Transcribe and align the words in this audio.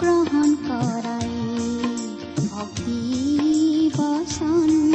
গ্ৰহণ 0.00 0.50
কৰাই 0.62 1.30
ভক্তি 2.48 3.00
বচন 3.96 4.85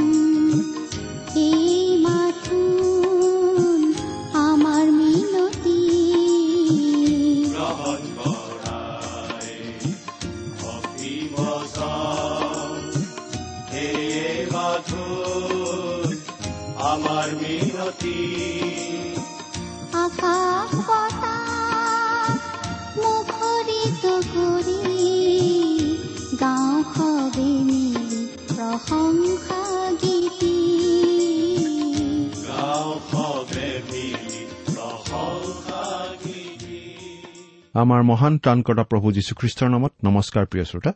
আমাৰ 37.82 38.04
মহান 38.04 38.38
ত্ৰাণকৰ্তা 38.38 38.84
প্ৰভু 38.84 39.12
যীশুখ্ৰীষ্টৰ 39.12 39.70
নামত 39.70 39.94
নমস্কাৰ 40.04 40.46
প্ৰিয় 40.46 40.66
শ্ৰোতা। 40.66 40.94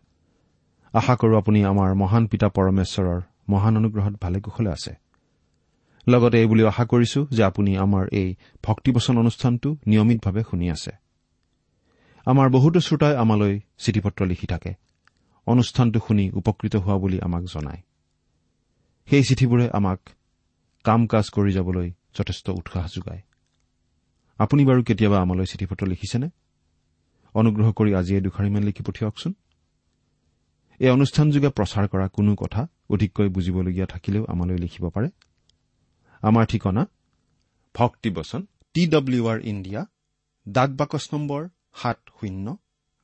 আশা 0.93 1.15
কৰো 1.15 1.37
আপুনি 1.37 1.63
আমাৰ 1.63 1.95
মহান 1.95 2.27
পিতা 2.27 2.49
পৰমেশ্বৰৰ 2.49 3.21
মহান 3.49 3.77
অনুগ্ৰহত 3.77 4.13
ভালে 4.21 4.41
কুশলে 4.41 4.69
আছে। 4.71 4.93
লগতে 6.07 6.37
এই 6.39 6.45
বুলিও 6.45 6.67
আশা 6.67 6.85
কৰিছো 6.85 7.27
যে 7.31 7.43
আপুনি 7.43 7.77
আমাৰ 7.77 8.07
এই 8.11 8.35
ভক্তিবচন 8.63 9.17
অনুষ্ঠানটো 9.17 9.77
নিয়মিতভাৱে 9.87 10.43
শুনি 10.43 10.71
আছে। 10.71 10.91
আমাৰ 12.25 12.49
বহুতো 12.49 12.79
শ্ৰোতাই 12.79 13.15
আমালৈ 13.15 13.59
চিঠি 13.77 13.99
পত্ৰ 13.99 14.25
লিখি 14.25 14.47
থাকে। 14.47 14.73
অনুষ্ঠানটো 15.45 15.99
শুনি 16.07 16.31
উপকৃত 16.31 16.75
হোৱা 16.75 16.97
বুলি 16.97 17.21
আমাক 17.21 17.43
জনায়। 17.43 17.81
সেই 19.09 19.23
চিঠিবোৰে 19.23 19.69
আমাক 19.69 19.99
কাম 20.83 21.07
কাজ 21.07 21.29
কৰি 21.29 21.51
যাবলৈ 21.51 21.91
যথেষ্ট 22.13 22.49
উৎসাহ 22.49 22.87
যোগায়। 22.95 23.21
আপুনি 24.37 24.65
বাৰু 24.65 24.83
কেতিয়াবা 24.83 25.21
আমালৈ 25.21 25.45
চিঠি 25.45 25.65
পত্ৰ 25.65 25.87
লিখিছেনে? 25.87 26.29
অনুগ্ৰহ 27.39 27.67
কৰি 27.79 27.91
আজি 27.99 28.11
এই 28.17 28.23
দুখাৰিমান 28.27 28.61
লিখি 28.67 28.81
পঠিয়াওকচোন। 28.87 29.33
এই 30.79 30.89
অনুষ্ঠানযোগে 30.97 31.49
প্ৰচাৰ 31.57 31.85
কৰা 31.91 32.07
কোনো 32.17 32.31
কথা 32.41 32.61
অধিককৈ 32.93 33.27
বুজিবলগীয়া 33.35 33.87
থাকিলেও 33.93 34.23
আমালৈ 34.33 34.57
লিখিব 34.63 34.85
পাৰে। 34.95 35.09
আমাৰ 36.23 36.45
ঠিকনা 36.51 36.83
ভক্তিবচন 37.75 38.41
টি 38.75 38.83
ডব্লিউ 38.95 39.23
আৰ 39.31 39.39
ইণ্ডিয়া 39.51 39.81
ডাক 40.47 40.69
বাকচ 40.79 41.03
নম্বৰ 41.13 41.41
সাত 41.81 41.99
শূন্য 42.17 42.45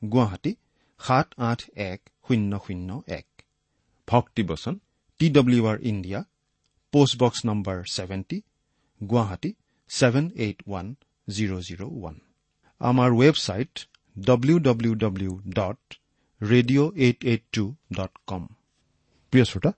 গুৱাহাটী 0.01 0.51
সাত 0.99 1.27
আঠ 1.49 1.59
এক 1.89 1.99
শূন্য 2.25 2.51
শূন্য 2.65 2.89
এক। 3.19 3.27
ভক্তিবচন 4.07 4.73
T 5.19 5.27
W 5.37 5.63
R 5.71 5.77
India 5.91 6.19
post box 6.93 7.39
number 7.49 7.77
seventy 7.95 8.37
Guwahati 9.01 9.51
seven 9.89 10.25
eight 10.43 10.59
one 10.67 10.87
zero' 11.27 11.61
zero' 11.67 11.83
one. 11.97 12.15
আমাৰ 12.81 13.09
website 13.21 13.73
W 14.15 14.59
W 14.59 14.93
W 14.95 15.31
dot 15.49 15.79
radio' 16.41 16.89
eight 16.95 17.19
eight 17.25 17.43
two 17.51 17.63
dot 17.97 18.11
com 18.27 18.43
প্ৰিয় 19.33 19.45
শ্ৰোতা 19.45 19.71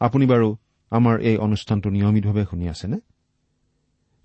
আপুনি 0.00 0.24
বাৰু 0.26 0.48
আমাৰ 0.90 1.16
এই 1.20 1.36
অনুষ্ঠানটো 1.36 1.88
নিয়মিতভাৱে 1.90 2.44
শুনি 2.50 2.66
আছেনে? 2.68 2.98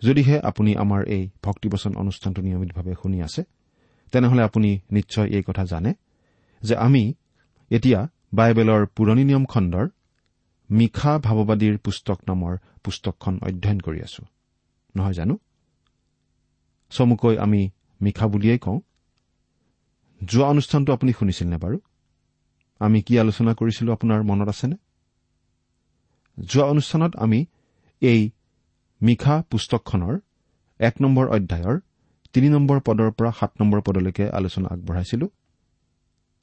যদিহে 0.02 0.36
আপুনি 0.40 0.72
আমাৰ 0.76 1.02
এই 1.08 1.24
ভক্তিবচন 1.44 1.92
অনুষ্ঠানটো 1.96 2.42
নিয়মিতভাৱে 2.42 2.94
শুনি 3.02 3.18
আছে 3.22 3.42
তেনেহলে 4.12 4.42
আপুনি 4.44 4.70
নিশ্চয় 4.92 5.28
এই 5.28 5.44
কথা 5.48 5.64
জানে 5.66 5.92
যে 6.62 6.76
আমি 6.76 7.04
এতিয়া 7.72 8.00
বাইবেলৰ 8.34 8.82
পুৰণি 8.96 9.24
নিয়ম 9.24 9.46
খণ্ডৰ 9.46 9.86
মিশা 10.70 11.12
ভাৱবাদীৰ 11.26 11.76
পুস্তক 11.78 12.20
নামৰ 12.28 12.54
পুস্তকখন 12.84 13.34
অধ্যয়ন 13.48 13.80
কৰি 13.80 14.00
আছো। 14.02 14.24
নহয় 14.96 15.14
জানো? 15.14 15.36
চমুকৈ 16.90 17.36
আমি 17.38 17.62
মিশা 18.02 18.26
বুলিয়েই 18.28 18.60
কওঁ 18.60 18.80
যোৱা 20.26 20.48
অনুষ্ঠানটো 20.48 20.94
আপুনি 20.94 21.14
শুনিছিল 21.14 21.48
নে 21.48 21.58
বাৰু? 21.58 21.80
আমি 22.80 23.02
কি 23.02 23.20
আলোচনা 23.20 23.54
কৰিছিলো 23.54 23.94
আপোনাৰ 23.94 24.24
মনত 24.24 24.48
আছেনে? 24.48 24.76
যোৱা 26.40 26.66
অনুষ্ঠানত 26.66 27.16
আমি 27.16 27.46
এই 28.02 28.32
মিশা 29.02 29.44
পুস্তকখনৰ 29.50 30.20
এক 30.80 30.94
নম্বৰ 31.02 31.28
অধ্যায়ৰ 31.28 31.80
তিনি 32.34 32.50
নম্বৰ 32.50 32.80
পদৰ 32.80 33.12
পৰা 33.12 33.32
সাত 33.40 33.52
নম্বৰ 33.62 33.82
পদলৈকে 33.82 34.30
আলোচনা 34.30 34.70
আগবঢ়াইছিলো। 34.72 35.30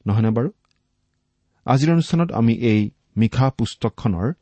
নহয়নে 0.07 0.31
বাৰু? 0.31 0.51
আজিৰ 1.65 1.93
অনুষ্ঠানত 1.93 2.33
আমি 2.33 2.55
এই 2.55 2.91
মিশা 3.17 3.51
পুস্তকখনৰ 3.51 4.33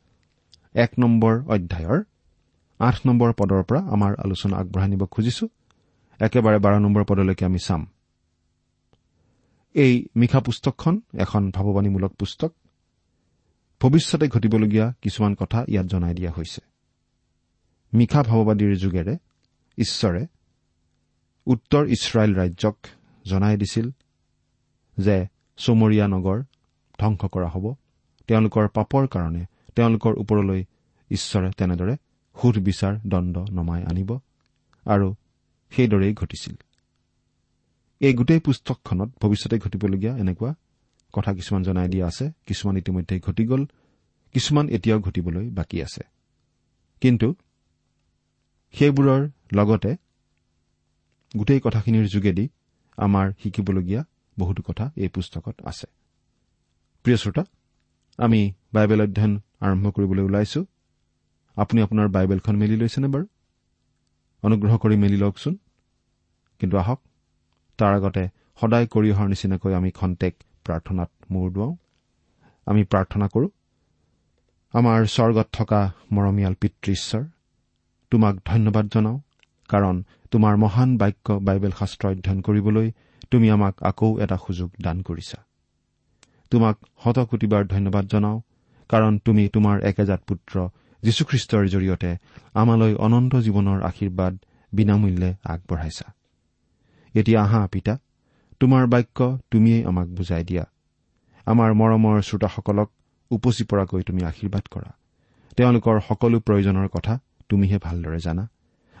এক 0.73 0.91
নম্বৰ 0.99 1.43
অধ্যায়ৰ 1.43 2.03
আঠ 2.79 2.95
নম্বৰ 3.05 3.33
পদৰ 3.33 3.63
পৰা 3.63 3.79
আমাৰ 3.79 4.15
আলোচনা 4.15 4.57
আগবঢ়াই 4.57 4.89
নিব 4.89 5.05
খুজিছো। 5.05 5.47
একেবাৰে 6.19 6.59
বাৰ 6.59 6.79
নম্বৰ 6.79 7.03
পদলৈকে 7.03 7.45
আমি 7.45 7.59
চাম। 7.59 7.92
এই 9.73 10.07
মিশা 10.15 10.39
পুস্তকখন 10.39 11.01
এখন 11.17 11.51
ভাৱবাণীমূলক 11.51 12.11
পুস্তক। 12.11 12.53
ভৱিষ্যতে 13.81 14.27
ঘটিবলগীয়া 14.27 14.93
কিছুমান 15.01 15.35
কথা 15.35 15.65
ইয়াত 15.67 15.85
জনাই 15.85 16.13
দিয়া 16.13 16.31
হৈছে। 16.31 16.61
মিশা 17.93 18.23
ভাৱবাদীৰ 18.23 18.75
যোগেৰে 18.75 19.17
ঈশ্বৰে 19.77 20.27
উত্তৰ 21.45 21.87
ইছৰাইল 21.87 22.35
ৰাজ্যক 22.35 22.77
জনাই 23.25 23.57
দিছিল 23.57 23.89
যে 24.97 25.27
চমৰীয়া 25.57 26.07
নগৰ 26.07 26.43
ধ্বংস 26.99 27.25
কৰা 27.25 27.47
হ'ব। 27.47 27.75
তেওঁলোকৰ 28.27 28.67
পাপৰ 28.67 29.07
কাৰণে 29.07 29.45
তেওঁলোকৰ 29.75 30.13
ওপৰলৈ 30.17 30.65
ঈশ্বৰে 31.11 31.51
তেনেদৰে 31.51 31.95
সুধ 32.41 32.57
বিচাৰ 32.59 32.99
দণ্ড 33.07 33.37
নমাই 33.51 33.83
আনিব 33.83 34.19
আৰু 34.85 35.15
সেইদৰেই 35.71 36.13
ঘটিছিল। 36.13 36.55
এই 38.01 38.13
গোটেই 38.13 38.39
পুস্তকখনত 38.39 39.09
ভৱিষ্যতে 39.21 39.59
ঘটিবলগীয়া 39.59 40.17
এনেকুৱা 40.17 40.55
কথা 41.13 41.33
কিছুমান 41.33 41.63
জনাই 41.63 41.87
দিয়া 41.87 42.07
আছে 42.07 42.31
কিছুমান 42.45 42.77
ইতিমধ্যে 42.77 43.19
ঘটি 43.19 43.45
গ'ল 43.45 43.65
কিছুমান 44.33 44.69
এতিয়াও 44.69 44.99
ঘটিবলৈ 44.99 45.49
বাকী 45.49 45.81
আছে। 45.81 46.03
কিন্তু 47.01 47.35
সেইবোৰৰ 48.73 49.29
লগতে 49.53 49.95
গোটেই 51.37 51.59
কথাখিনিৰ 51.63 52.07
যোগেদি 52.07 52.49
আমাৰ 52.97 53.33
শিকিবলগীয়া 53.43 54.03
বহুতো 54.39 54.61
কথা 54.63 54.91
এই 54.95 55.07
পুস্তকত 55.07 55.55
আছে। 55.65 55.87
প্ৰিয় 57.03 57.17
শ্ৰোতা 57.17 57.43
আমি 58.17 58.53
বাইবেল 58.73 59.01
অধ্যয়ন 59.01 59.41
আৰম্ভ 59.59 59.91
কৰিবলৈ 59.91 60.23
ওলাইছো। 60.23 60.65
আপুনি 61.55 61.81
আপোনাৰ 61.81 62.07
বাইবেলখন 62.07 62.55
মেলি 62.55 62.75
লৈছেনে 62.75 63.07
বাৰু? 63.07 63.25
অনুগ্ৰহ 64.43 64.77
কৰি 64.77 64.95
মেলি 64.97 65.17
লওকচোন। 65.17 65.57
কিন্তু 66.59 66.77
আহক 66.77 66.99
তাৰ 67.79 67.93
আগতে 67.99 68.23
সদায় 68.61 68.87
কৰি 68.93 69.07
অহাৰ 69.13 69.27
নিচিনাকৈ 69.33 69.71
আমি 69.79 69.89
খন্তেক 69.99 70.33
প্ৰাৰ্থনাত 70.65 71.09
মূৰ 71.31 71.47
দুৱাওঁ। 71.55 71.73
আমি 72.67 72.81
প্ৰাৰ্থনা 72.91 73.27
কৰো 73.33 73.47
আমাৰ 74.73 74.99
স্বৰ্গত 75.15 75.47
থকা 75.57 75.81
মৰমীয়াল 76.15 76.53
পিতৃশ্বৰ 76.61 77.23
তোমাক 78.11 78.35
ধন্যবাদ 78.45 78.85
জনাওঁ 78.93 79.17
কাৰণ 79.69 79.95
তোমাৰ 80.31 80.53
মহান 80.57 80.89
বাক্য 80.97 81.27
বাইবেল 81.47 81.73
শাস্ত্ৰ 81.79 82.05
অধ্যয়ন 82.07 82.39
কৰিবলৈ 82.41 82.87
তুমি 83.31 83.47
আমাক 83.49 83.75
আকৌ 83.89 84.09
এটা 84.23 84.37
সুযোগ 84.45 84.69
দান 84.81 84.97
কৰিছা। 85.01 85.37
তোমাক 86.51 86.75
শতকোটিবাৰ 87.03 87.63
ধন্যবাদ 87.67 88.05
জনাওঁ 88.13 88.37
কাৰণ 88.89 89.13
তুমি 89.25 89.43
তোমাৰ 89.55 89.77
একেজাত 89.89 90.21
পুত্ৰ 90.27 90.55
যীশুখ্ৰীষ্টৰ 91.03 91.63
জৰিয়তে 91.73 92.11
আমালৈ 92.53 92.93
অনন্ত 93.05 93.33
জীৱনৰ 93.45 93.79
আশীৰ্বাদ 93.89 94.33
বিনামূল্যে 94.73 95.29
আগবঢ়াইছা। 95.43 96.07
এতিয়া 97.15 97.43
আহা 97.43 97.67
পিতা 97.67 97.97
তোমাৰ 98.59 98.87
বাক্য 98.87 99.37
তুমিয়েই 99.51 99.85
আমাক 99.85 100.07
বুজাই 100.07 100.43
দিয়া। 100.43 100.65
আমাৰ 101.45 101.73
মৰমৰ 101.73 102.21
শ্ৰোতাসকলক 102.21 102.91
উপচি 103.31 103.63
পৰাকৈ 103.63 104.01
তুমি 104.01 104.23
আশীৰ্বাদ 104.23 104.63
কৰা। 104.71 104.91
তেওঁলোকৰ 105.57 105.99
সকলো 106.07 106.39
প্ৰয়োজনৰ 106.39 106.87
কথা 106.87 107.19
তুমিহে 107.49 107.77
ভালদৰে 107.77 108.19
জানা 108.19 108.49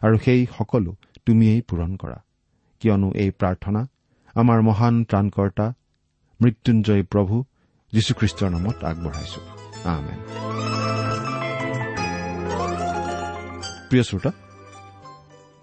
আৰু 0.01 0.17
সেই 0.17 0.47
সকলো 0.57 0.95
তুমিয়েই 1.25 1.61
পূৰণ 1.61 1.95
কৰা। 1.95 2.23
কিয়নো 2.79 3.11
এই 3.15 3.31
প্ৰাৰ্থনা 3.31 3.87
আমাৰ 4.35 4.61
মহান 4.61 5.03
ত্ৰাণকৰ্তা 5.03 5.73
মৃত্যুঞ্জয় 6.41 7.03
প্ৰভু 7.03 7.43
যীশুখ্ৰীষ্টৰ 7.93 8.49
নামত 8.49 8.83
আগবঢ়াইছো। 8.83 9.41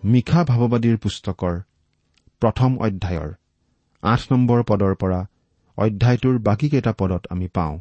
মিশা 0.05 0.45
ভাৱবাদীৰ 0.45 0.97
পুস্তকৰ 0.97 1.61
প্ৰথম 2.41 2.79
অধ্যায়ৰ 2.79 3.31
আঠ 4.03 4.21
নম্বৰ 4.33 4.63
পদৰ 4.63 4.95
পৰা 4.95 5.21
অধ্যায়টোৰ 5.77 6.39
বাকীকেইটা 6.39 6.93
পদত 6.93 7.23
আমি 7.31 7.49
পাওঁ 7.49 7.79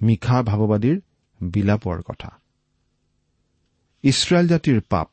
মিশা 0.00 0.42
ভাৱবাদীৰ 0.42 0.96
বিলাপৰ 1.42 2.02
কথা। 2.02 2.30
ইছৰাইল 4.04 4.46
জাতিৰ 4.48 4.80
পাপ 4.90 5.08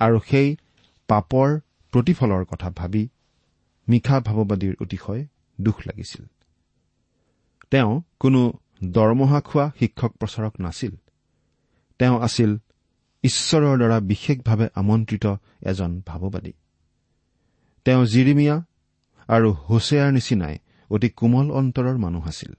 আৰু 0.00 0.20
সেই 0.30 0.56
পাপৰ 1.08 1.48
প্ৰতিফলৰ 1.92 2.44
কথা 2.44 2.70
ভাবি 2.70 3.08
মিশা 3.88 4.20
ভাৱবাদীৰ 4.20 4.74
অতিশয় 4.80 5.22
দুখ 5.60 5.76
লাগিছিল। 5.86 6.24
তেওঁ 7.70 8.02
কোনো 8.20 8.40
দৰমহা 8.84 9.40
খোৱা 9.40 9.70
শিক্ষক 9.78 10.12
প্ৰচাৰক 10.20 10.54
নাছিল। 10.60 10.92
তেওঁ 11.98 12.16
আছিল 12.20 12.50
ঈশ্বৰৰ 13.24 13.76
দ্বাৰা 13.78 13.98
বিশেষভাৱে 14.00 14.66
আমন্ত্ৰিত 14.74 15.26
এজন 15.62 15.90
ভাৱবাদী। 16.06 16.52
তেওঁ 17.84 18.04
জিৰিমিয়া 18.04 18.62
আৰু 19.28 19.52
হোছেয়াৰ 19.52 20.12
নিচিনাই 20.12 20.58
অতি 20.90 21.08
কোমল 21.08 21.50
অন্তৰৰ 21.50 21.98
মানুহ 21.98 22.28
আছিল। 22.28 22.52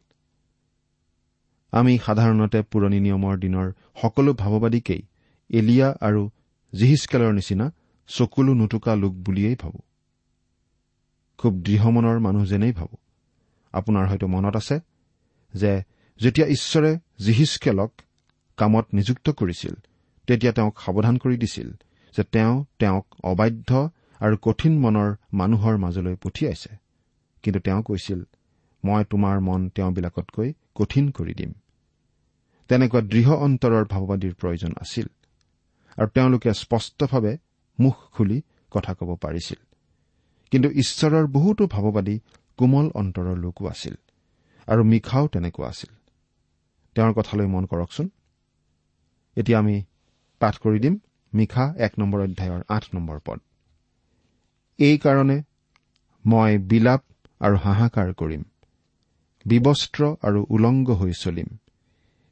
আমি 1.72 2.00
সাধাৰণতে 2.06 2.62
পুৰণি 2.62 3.00
নিয়মৰ 3.00 3.38
দিনৰ 3.38 3.72
সকলো 4.02 4.34
ভাৱবাদীকেই 4.34 5.02
এলিয়া 5.50 5.96
আৰু 6.02 6.30
জিহিচকেলৰ 6.76 7.32
নিচিনা 7.32 7.74
চকুলো 8.08 8.54
নোটোকা 8.54 8.96
লোক 8.96 9.14
বুলিয়েই 9.14 9.56
ভাবো। 9.56 9.80
খুব 11.38 11.54
দৃঢ়মনৰ 11.54 12.20
মানুহ 12.20 12.46
যেনেই 12.46 12.72
ভাবো। 12.72 12.98
আপোনাৰ 13.72 14.08
হয়তো 14.08 14.28
মনত 14.28 14.56
আছে 14.56 14.80
যে 15.54 15.84
যেতিয়া 16.20 16.48
ঈশ্বৰে 16.48 17.00
জিহিচকেলক 17.26 17.92
কামত 18.58 18.88
নিযুক্ত 18.94 19.30
কৰিছিল 19.30 19.74
তেতিয়া 20.28 20.54
তেওঁক 20.54 20.80
সাৱধান 20.80 21.18
কৰি 21.18 21.38
দিছিল 21.38 21.72
যে 22.18 22.24
তেওঁ 22.24 22.66
তেওঁক 22.80 23.08
অবাধ্য 23.24 23.90
আৰু 24.22 24.38
কঠিন 24.42 24.80
মনৰ 24.80 25.16
মানুহৰ 25.34 25.78
মাজলৈ 25.78 26.16
পঠিয়াইছে। 26.16 26.78
কিন্তু 27.44 27.60
তেওঁ 27.60 27.82
কৈছিল 27.84 28.24
মই 28.86 29.04
তোমাৰ 29.10 29.40
মন 29.40 29.70
তেওঁবিলাকতকৈ 29.70 30.54
কঠিন 30.76 31.12
কৰি 31.12 31.34
দিম। 31.34 31.52
তেনেকুৱা 32.70 33.02
দৃঢ় 33.02 33.34
অন্তৰৰ 33.36 33.86
ভাৱবাদীৰ 33.86 34.34
প্ৰয়োজন 34.34 34.74
আছিল। 34.82 35.08
আৰু 35.98 36.08
তেওঁলোকে 36.08 36.54
স্পষ্টভাৱে 36.54 37.38
মুখ 37.80 37.96
খুলি 38.14 38.42
কথা 38.72 38.94
ক'ব 38.94 39.16
পাৰিছিল। 39.16 39.60
কিন্তু 40.52 40.70
ঈশ্বৰৰ 40.72 41.28
বহুতো 41.28 41.68
ভাৱবাদী 41.68 42.20
কোমল 42.58 42.88
অন্তৰৰ 42.96 43.38
লোকো 43.38 43.68
আছিল 43.68 43.96
আৰু 44.68 44.84
মিশাও 44.84 45.28
তেনেকুৱা 45.28 45.68
আছিল। 45.68 45.92
তেওঁৰ 46.96 47.14
কথালৈ 47.14 47.48
মন 47.48 47.66
কৰকচোন। 47.66 48.10
এতিয়া 49.38 49.60
আমি 49.60 49.84
পাঠ 50.40 50.56
কৰি 50.58 50.80
দিম। 50.80 51.00
মিশা 51.34 51.74
এক 51.78 51.94
নম্বৰ 52.00 52.20
অধ্যায়ৰ 52.22 52.62
আঠ 52.70 52.84
নম্বৰ 52.94 53.20
পদ। 53.26 53.40
এইকাৰণে 54.82 55.38
মই 56.26 56.58
বিলাপ 56.68 57.04
আৰু 57.42 57.56
হাহাকাৰ 57.58 58.14
কৰিম। 58.14 58.44
বিবস্ত্ৰ 59.46 60.02
আৰু 60.22 60.40
উলংগ 60.50 60.90
হৈ 60.92 61.14
চলিম। 61.14 61.50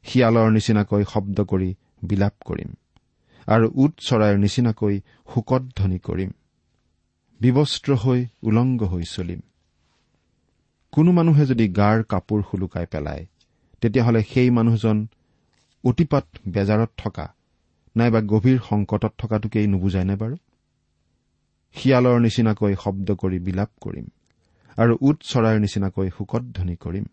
শিয়ালৰ 0.04 0.50
নিচিনাকৈ 0.50 1.04
শব্দ 1.04 1.44
কৰি 1.44 1.70
বিলাপ 2.04 2.34
কৰিম। 2.44 2.70
আৰু 3.48 3.66
উট 3.74 3.92
চৰাইৰ 4.00 4.36
নিচিনাকৈ 4.38 4.94
শোকধ্বনি 5.34 5.98
কৰিম। 5.98 6.30
বিবস্ত্ৰ 7.40 7.90
হৈ 7.94 8.20
উলংগ 8.42 8.82
হৈ 8.82 9.02
চলিম। 9.02 9.40
কোনো 10.92 11.10
মানুহে 11.12 11.44
যদি 11.46 11.66
গাৰ 11.72 12.02
কাপোৰ 12.02 12.40
শুলুকাই 12.50 12.86
পেলায় 12.86 13.24
তেতিয়াহ'লে 13.82 14.22
সেই 14.22 14.50
মানুহজন 14.50 15.06
অতিপাত 15.84 16.26
বেজাৰত 16.48 16.90
থকা 16.96 17.26
নাইবা 17.96 18.20
গভীৰ 18.20 18.58
সংকটত 18.68 19.12
থকাটোকেই 19.18 19.66
নুবুজায়নে 19.66 20.16
বাৰু? 20.16 20.36
শিয়ালৰ 21.74 22.20
নিচিনাকৈ 22.20 22.74
শব্দ 22.74 23.08
কৰি 23.12 23.38
বিলাপ 23.38 23.70
কৰিম 23.80 24.06
আৰু 24.78 24.92
উট 25.00 25.18
চৰাইৰ 25.22 25.58
নিচিনাকৈ 25.60 26.08
শোকধ্বনি 26.10 26.76
কৰিম। 26.76 27.04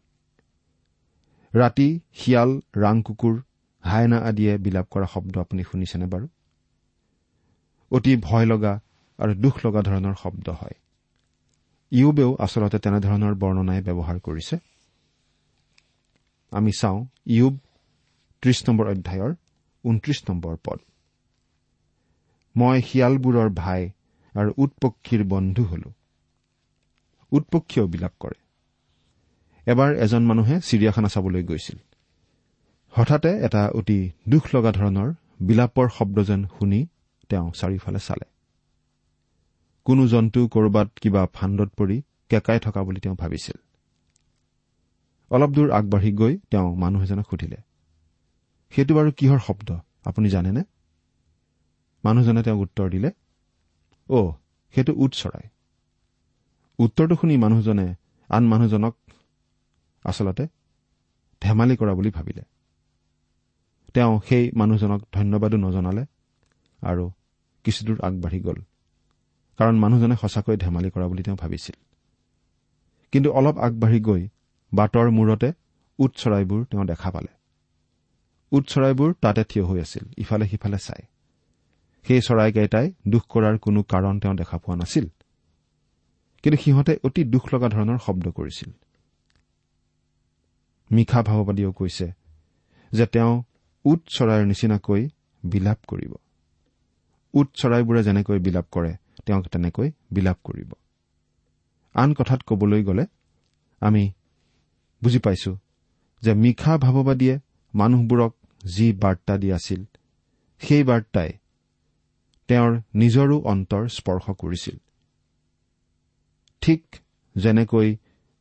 ৰাতি 1.53 1.87
শিয়াল 2.13 2.51
ৰাং 2.75 2.95
কুকুৰ 3.01 3.35
হাইনা 3.83 4.17
আদিয়ে 4.17 4.57
বিলাপ 4.57 4.87
কৰা 4.89 5.07
শব্দ 5.13 5.37
আপুনি 5.37 5.63
শুনিছেনে 5.63 6.05
বাৰু? 6.05 6.27
অতি 7.91 8.15
ভয় 8.17 8.45
লগা 8.45 8.73
আৰু 9.19 9.33
দুখ 9.33 9.55
লগা 9.65 9.81
ধৰণৰ 9.81 10.15
শব্দ 10.23 10.49
হয়। 10.49 10.75
ইউবেও 11.91 12.31
আচলতে 12.35 12.77
তেনেধৰণৰ 12.79 13.33
বৰ্ণনাই 13.35 13.81
ব্যৱহাৰ 13.81 14.17
কৰিছে। 14.19 14.55
আমি 16.51 16.71
চাওঁ 16.71 16.99
ইউব 17.25 17.53
ত্ৰিশ 18.41 18.59
নম্বৰ 18.69 18.85
অধ্যায়ৰ 18.87 19.31
ঊনত্ৰিশ 19.83 20.19
নম্বৰ 20.29 20.55
পদ। 20.63 20.79
মই 22.55 22.81
শিয়ালবোৰৰ 22.81 23.49
ভাই 23.53 23.81
আৰু 24.37 24.53
উৎপক্ষীৰ 24.57 25.23
বন্ধু 25.23 25.63
হলো। 25.63 25.93
উৎপক্ষীয়েও 27.31 27.87
বিলাপ 27.87 28.13
কৰে। 28.19 28.37
এবাৰ 29.71 29.95
এজন 29.95 30.23
মানুহে 30.23 30.55
চিৰিয়াখানা 30.61 31.09
চাবলৈ 31.09 31.43
গৈছিল। 31.43 31.77
হঠাতে 32.91 33.31
এটা 33.37 33.69
অতি 33.69 34.11
দুখ 34.29 34.43
লগা 34.55 34.71
ধৰণৰ 34.71 35.13
বিলাপৰ 35.41 35.89
শব্দ 35.89 36.23
যেন 36.23 36.47
শুনি 36.47 36.87
তেওঁ 37.29 37.51
চাৰিওফালে 37.51 37.99
চালে। 37.99 38.27
কোনো 39.85 40.07
জন্তু 40.07 40.47
কৰবাত 40.47 40.89
কিবা 41.01 41.27
ফাণ্ডত 41.33 41.69
পৰি 41.77 42.01
কেঁকাই 42.29 42.59
থকা 42.59 42.83
বুলি 42.83 42.99
তেওঁ 42.99 43.15
ভাবিছিল। 43.15 43.57
অলপ 45.31 45.49
দূৰ 45.49 45.71
আগবাঢ়ি 45.71 46.11
গৈ 46.11 46.37
তেওঁ 46.51 46.75
মানুহ 46.75 47.03
এজনক 47.03 47.25
সুধিলে 47.29 47.57
সেইটো 48.73 48.95
বাৰু 48.95 49.11
কিহৰ 49.11 49.39
শব্দ? 49.39 49.69
আপুনি 50.05 50.29
জানেনে? 50.29 50.63
মানুহজনে 52.03 52.43
তেওঁক 52.43 52.59
উত্তৰ 52.59 52.89
দিলে 52.89 53.11
অ' 54.09 54.31
সেইটো 54.73 54.93
উট 54.97 55.11
চৰাই। 55.13 55.45
উত্তৰটো 56.79 57.15
শুনি 57.15 57.37
মানুহজনে 57.37 57.95
আন 58.29 58.43
মানুহজনক 58.47 58.93
আচলতে 60.05 60.43
ধেমালি 61.41 61.75
কৰা 61.75 61.93
বুলি 61.93 62.09
ভাবিলে। 62.09 62.43
তেওঁ 63.93 64.21
সেই 64.29 64.51
মানুহজনক 64.55 65.01
ধন্যবাদো 65.13 65.57
নজনালে 65.57 66.03
আৰু 66.81 67.05
কিছুদূৰ 67.65 67.97
আগবাঢ়ি 68.01 68.39
গ'ল। 68.39 68.59
কাৰণ 69.59 69.75
মানুহজনে 69.79 70.15
সঁচাকৈ 70.15 70.57
ধেমালি 70.57 70.89
কৰা 70.89 71.07
বুলি 71.07 71.23
তেওঁ 71.23 71.37
ভাবিছিল। 71.37 71.75
কিন্তু 73.13 73.29
অলপ 73.31 73.57
আগবাঢ়ি 73.57 73.99
গৈ 73.99 74.23
বাটৰ 74.71 75.07
মূৰতে 75.09 75.53
উট 75.99 76.11
চৰাইবোৰ 76.15 76.65
তেওঁ 76.65 76.85
দেখা 76.85 77.09
পালে। 77.11 77.31
উট 78.51 78.63
চৰাইবোৰ 78.67 79.13
তাতে 79.21 79.43
থিয় 79.43 79.65
হৈ 79.65 79.79
আছিল 79.79 80.05
ইফালে 80.17 80.45
সিফালে 80.47 80.77
চাই। 80.77 81.03
সেই 82.07 82.21
চৰাইকেইটাই 82.21 82.87
দুখ 83.07 83.23
কৰাৰ 83.29 83.55
কোনো 83.57 83.79
কাৰণ 83.83 84.19
তেওঁ 84.19 84.35
দেখা 84.35 84.57
পোৱা 84.57 84.75
নাছিল। 84.75 85.05
কিন্তু 86.43 86.57
সিহঁতে 86.63 86.93
অতি 87.03 87.21
দুখ 87.23 87.43
লগা 87.53 87.67
ধৰণৰ 87.69 87.97
শব্দ 87.97 88.25
কৰিছিল। 88.29 88.69
মিশা 90.91 91.19
ভাৱবাদীয়েও 91.23 91.71
কৈছে 91.71 92.07
যে 92.91 93.05
তেওঁ 93.05 93.33
উট 93.85 94.01
চৰাইৰ 94.07 94.43
নিচিনাকৈ 94.45 95.01
বিলাপ 95.43 95.79
কৰিব। 95.87 96.13
উট 97.33 97.47
চৰাইবোৰে 97.53 98.01
যেনেকৈ 98.03 98.39
বিলাপ 98.39 98.65
কৰে 98.71 98.91
তেওঁক 99.25 99.45
তেনেকৈ 99.47 99.91
বিলাপ 100.11 100.37
কৰিব। 100.43 100.73
আন 101.95 102.13
কথাত 102.13 102.41
কবলৈ 102.45 102.83
গ'লে 102.83 103.05
আমি 103.81 104.03
বুজি 105.03 105.19
পাইছো 105.19 105.51
যে 106.21 106.31
মিশা 106.33 106.73
ভাৱবাদীয়ে 106.77 107.35
মানুহবোৰক 107.73 108.33
যি 108.65 108.87
বাৰ্তা 108.93 109.37
দি 109.37 109.51
আছিল 109.51 109.81
সেই 110.61 110.83
বাৰ্তাই 110.83 111.29
তেওঁৰ 112.47 112.81
নিজৰো 112.95 113.39
অন্তৰ 113.41 113.87
স্পৰ্শ 113.87 114.29
কৰিছিল। 114.29 114.77
ঠিক 116.61 116.95
যেনেকৈ 117.35 117.97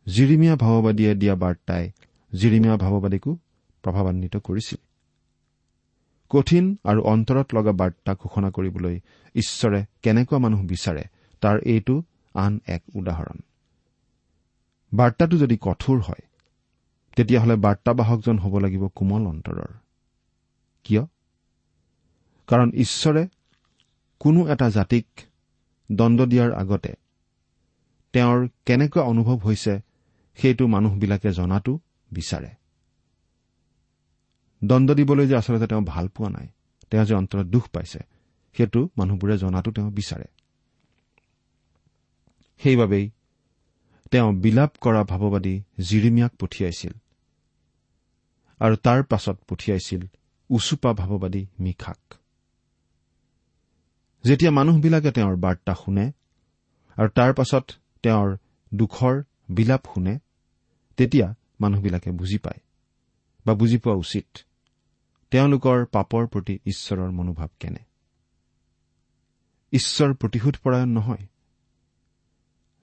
জিৰিমীয়া 0.06 0.56
ভাৱবাদীয়ে 0.56 1.14
দিয়া 1.14 1.34
বাৰ্তাই 1.34 1.90
জিৰিমীয়া 2.32 2.76
ভাৱবাদীকো 2.76 3.38
প্ৰভাৱান্বিত 3.82 4.36
কৰিছিল। 4.36 4.78
কঠিন 6.30 6.76
আৰু 6.84 7.02
অন্তৰত 7.02 7.54
লগা 7.54 7.72
বাৰ্তা 7.72 8.14
ঘোষণা 8.14 8.50
কৰিবলৈ 8.50 9.00
ঈশ্বৰে 9.34 9.84
কেনেকুৱা 10.02 10.38
মানুহ 10.38 10.62
বিচাৰে 10.62 11.04
তাৰ 11.40 11.58
এইটো 11.64 12.02
আন 12.34 12.60
এক 12.66 12.82
উদাহৰণ। 12.94 13.38
বাৰ্তাটো 14.92 15.36
যদি 15.36 15.56
কঠোৰ 15.60 16.00
হয় 16.00 16.22
তেতিয়াহ'লে 17.16 17.56
বাৰ্তাবাহকজন 17.56 18.38
হ'ব 18.38 18.58
লাগিব 18.58 18.88
কোমল 18.88 19.26
অন্তৰৰ। 19.26 19.72
কিয়? 20.84 21.02
কাৰণ 22.46 22.70
ঈশ্বৰে 22.74 23.28
কোনো 24.20 24.40
এটা 24.48 24.66
জাতিক 24.70 25.06
দণ্ড 25.90 26.18
দিয়াৰ 26.22 26.50
আগতে 26.52 26.92
তেওঁৰ 28.14 28.38
কেনেকুৱা 28.66 29.02
অনুভৱ 29.02 29.38
হৈছে 29.38 29.74
সেইটো 30.38 30.64
মানুহবিলাকে 30.66 31.30
জনাটো 31.32 31.72
বিচাৰে। 32.10 32.50
দণ্ড 34.62 34.88
দিবলৈ 34.94 35.26
যে 35.26 35.34
আচলতে 35.36 35.66
তেওঁ 35.66 35.82
ভাল 35.86 36.06
পোৱা 36.08 36.28
নাই 36.30 36.46
তেওঁ 36.90 37.04
যে 37.04 37.14
অন্তৰত 37.14 37.46
দুখ 37.46 37.64
পাইছে 37.68 38.00
সেইটো 38.56 38.80
মানুহবোৰে 38.98 39.34
জনাটো 39.38 39.70
তেওঁ 39.70 39.90
বিচাৰে। 39.90 40.28
সেইবাবেই 42.60 43.10
তেওঁ 44.10 44.28
বিলাপ 44.32 44.72
কৰা 44.80 45.02
ভাৱবাদী 45.04 45.54
জিৰিমিয়াক 45.80 46.32
পঠিয়াইছিল 46.40 46.94
আৰু 48.60 48.74
তাৰ 48.76 49.00
পাছত 49.02 49.36
পঠিয়াইছিল 49.48 50.02
উচুপা 50.50 50.90
ভাৱবাদী 50.92 51.42
মিখাক। 51.60 52.00
যেতিয়া 54.24 54.50
মানুহবিলাকে 54.50 55.10
তেওঁৰ 55.10 55.36
বাৰ্তা 55.36 55.74
শুনে 55.74 56.12
আৰু 56.96 57.08
তাৰ 57.08 57.34
পাছত 57.34 57.64
তেওঁৰ 58.02 58.36
দুখৰ 58.74 59.22
বিলাপ 59.50 59.82
শুনে 59.94 60.18
তেতিয়া 60.96 61.34
মানুহবিলাকে 61.60 62.10
বুজি 62.10 62.38
পায় 62.38 62.60
বা 63.46 63.54
বুজি 63.54 63.78
পোৱা 63.78 63.96
উচিত 63.96 64.38
তেওঁলোকৰ 65.30 65.86
পাপৰ 65.86 66.26
প্ৰতি 66.26 66.58
ঈশ্বৰৰ 66.66 67.10
মনোভাৱ 67.10 67.48
কেনে। 67.60 67.82
ঈশ্বৰ 69.72 70.14
প্ৰতিশোধ 70.14 70.56
পৰায়ণ 70.62 70.88
নহয়। 70.88 71.26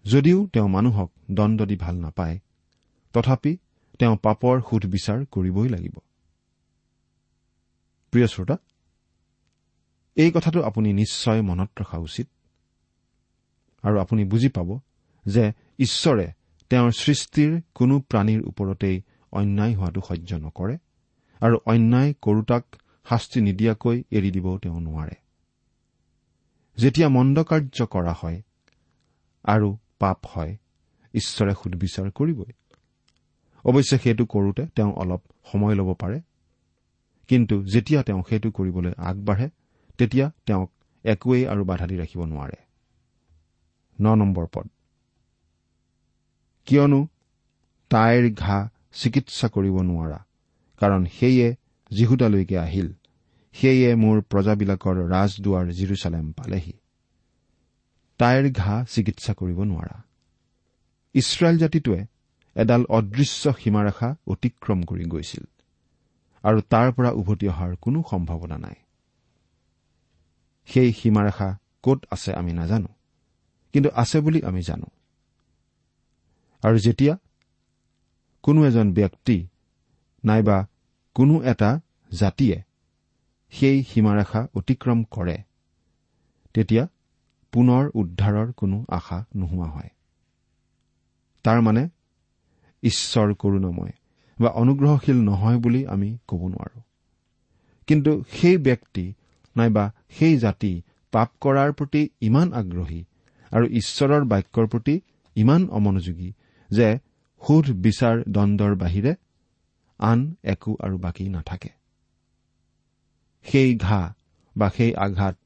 যদিও 0.06 0.48
তেওঁ 0.54 0.68
মানুহক 0.68 1.12
দণ্ড 1.32 1.66
দি 1.66 1.76
ভাল 1.76 1.96
নাপায় 1.96 2.40
তথাপি 3.14 3.58
তেওঁ 4.00 4.18
পাপৰ 4.18 4.62
সোধ 4.70 4.86
বিচাৰ 4.86 5.26
কৰিবই 5.32 5.70
লাগিব। 5.70 5.96
প্ৰিয় 8.12 8.28
শ্ৰোতা 8.28 8.58
এই 10.16 10.32
কথাটো 10.32 10.64
আপুনি 10.64 10.94
নিশ্চয় 10.94 11.42
মনত 11.42 11.70
ৰখা 11.82 11.98
উচিত। 11.98 12.28
আৰু 13.84 14.00
আপুনি 14.00 14.24
বুজি 14.24 14.50
পাব 14.50 14.80
যে 15.26 15.52
ঈশ্বৰে 15.80 16.32
তেওঁৰ 16.70 16.92
সৃষ্টিৰ 16.92 17.62
কোনো 17.76 18.00
প্ৰাণীৰ 18.00 18.42
ওপৰতেই 18.48 19.02
অন্যায় 19.32 19.76
হোৱাটো 19.76 20.02
সহ্য 20.08 20.34
নকৰে 20.36 20.78
আৰু 21.40 21.58
অন্যায় 21.66 22.14
কৰোতাক 22.22 22.64
শাস্তি 23.10 23.42
নিদিয়াকৈ 23.42 24.04
এৰি 24.12 24.32
দিবও 24.32 24.58
তেওঁ 24.58 24.80
নোৱাৰে। 24.82 25.16
যেতিয়া 26.78 27.10
মন্দ 27.10 27.44
কাৰ্য 27.44 27.86
কৰা 27.86 28.14
হয় 28.22 28.42
আৰু 29.44 29.78
পাপ 30.00 30.20
হয় 30.26 30.58
ঈশ্বৰে 31.14 31.54
সুদবিচাৰ 31.54 32.12
কৰিবই। 32.12 32.54
অৱশ্যে 33.66 33.98
সেইটো 33.98 34.26
কৰোতে 34.26 34.66
তেওঁ 34.76 34.94
অলপ 34.94 35.22
সময় 35.52 35.76
ল'ব 35.76 35.94
পাৰে। 35.94 36.22
কিন্তু 37.28 37.64
যেতিয়া 37.64 38.04
তেওঁ 38.04 38.24
সেইটো 38.30 38.52
কৰিবলৈ 38.52 38.94
আগবাঢ়ে 38.98 39.50
তেতিয়া 39.98 40.32
তেওঁক 40.46 40.72
একোৱেই 41.06 41.48
আৰু 41.48 41.64
বাধা 41.66 41.88
দি 41.88 41.96
ৰাখিব 41.98 42.22
নোৱাৰে। 42.26 42.58
ন 44.00 44.16
নম্বৰ 44.16 44.48
পদ। 44.54 44.68
কিয়নো 46.68 47.08
তাইৰ 47.90 48.26
ঘাঁ 48.34 48.70
চিকিৎসা 48.94 49.48
কৰিব 49.48 49.76
নোৱাৰা 49.82 50.20
কাৰণ 50.82 51.06
সেয়ে 51.06 51.56
যীহুদালৈকে 51.92 52.58
আহিল 52.58 52.94
সেয়ে 53.56 53.96
মোৰ 53.96 54.22
প্ৰজাবিলাকৰ 54.22 54.98
ৰাজদুৱাৰ 55.08 55.66
জিৰচালেম 55.72 56.32
পালেহি। 56.32 56.74
তাইৰ 58.20 58.52
ঘাঁ 58.52 58.86
চিকিৎসা 58.86 59.34
কৰিব 59.34 59.60
নোৱাৰা। 59.64 59.98
ইছৰাইল 61.16 61.58
জাতিটোৱে 61.58 62.02
এডাল 62.56 62.84
অদৃশ্য 62.90 63.54
সীমাৰেখা 63.60 64.10
অতিক্ৰম 64.28 64.80
কৰি 64.84 65.06
গৈছিল 65.06 65.46
আৰু 66.44 66.60
তাৰ 66.70 66.92
পৰা 66.92 67.12
উভতি 67.12 67.48
অহাৰ 67.48 67.76
কোনো 67.82 68.04
সম্ভাৱনা 68.12 68.58
নাই। 68.58 68.83
সেই 70.74 70.94
সীমাৰেখা 70.94 71.58
ক'ত 71.84 72.06
আছে 72.12 72.34
আমি 72.34 72.54
নাজানো। 72.54 72.88
কিন্তু 73.74 73.90
আছে 73.96 74.22
বুলি 74.22 74.44
আমি 74.44 74.62
জানো। 74.62 74.86
আৰু 76.62 76.78
যেতিয়া 76.80 77.18
কোনো 78.44 78.66
এজন 78.66 78.94
ব্যক্তি 78.94 79.48
নাইবা 80.26 80.68
কোনো 81.14 81.42
এটা 81.42 81.80
জাতিয়ে 82.12 82.62
সেই 83.52 83.84
সীমাৰেখা 83.84 84.48
অতিক্ৰম 84.56 85.04
কৰে 85.04 85.38
তেতিয়া 86.54 86.88
পুনৰ 87.52 87.90
উদ্ধাৰৰ 87.94 88.52
কোনো 88.52 88.86
আশা 88.90 89.26
নোহোৱা 89.36 89.70
হয়। 89.70 89.90
তাৰমানে 91.44 91.90
ঈশ্বৰ 92.84 93.34
কৰোণাময় 93.34 93.92
বা 94.40 94.50
অনুগ্ৰহশীল 94.50 95.22
নহয় 95.22 95.58
বুলি 95.58 95.88
আমি 95.88 96.18
ক'ব 96.28 96.48
নোৱাৰো। 96.48 96.82
কিন্তু 97.88 98.24
সেই 98.32 98.58
ব্যক্তি 98.58 99.14
নাইবা 99.58 99.92
সেই 100.20 100.38
জাতি 100.38 100.82
পাপ 101.12 101.30
কৰাৰ 101.42 101.72
প্ৰতি 101.74 102.10
ইমান 102.22 102.54
আগ্ৰহী 102.54 103.02
আৰু 103.52 103.66
ঈশ্বৰৰ 103.66 104.24
বাক্যৰ 104.24 104.68
প্ৰতি 104.68 105.02
ইমান 105.36 105.70
অমনোযোগী 105.70 106.34
যে 106.72 107.00
সোধ 107.42 107.66
বিচাৰ 107.72 108.24
দণ্ডৰ 108.28 108.76
বাহিৰে 108.76 109.16
আন 110.00 110.36
একো 110.44 110.72
আৰু 110.80 110.98
বাকী 110.98 111.30
নাথাকে। 111.30 111.70
সেই 113.44 113.76
ঘাঁ 113.76 114.06
বা 114.58 114.70
সেই 114.70 114.96
আঘাত 114.96 115.38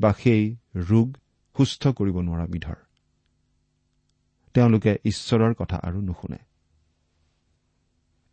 বা 0.00 0.12
সেই 0.12 0.56
ৰোগ 0.76 1.08
সুস্থ 1.56 1.88
কৰিব 1.88 2.16
নোৱাৰা 2.20 2.46
বিধৰ। 2.46 2.78
তেওঁলোকে 4.54 4.92
ঈশ্বৰৰ 5.04 5.54
কথা 5.54 5.76
আৰু 5.76 6.00
নুশুনে। 6.00 6.38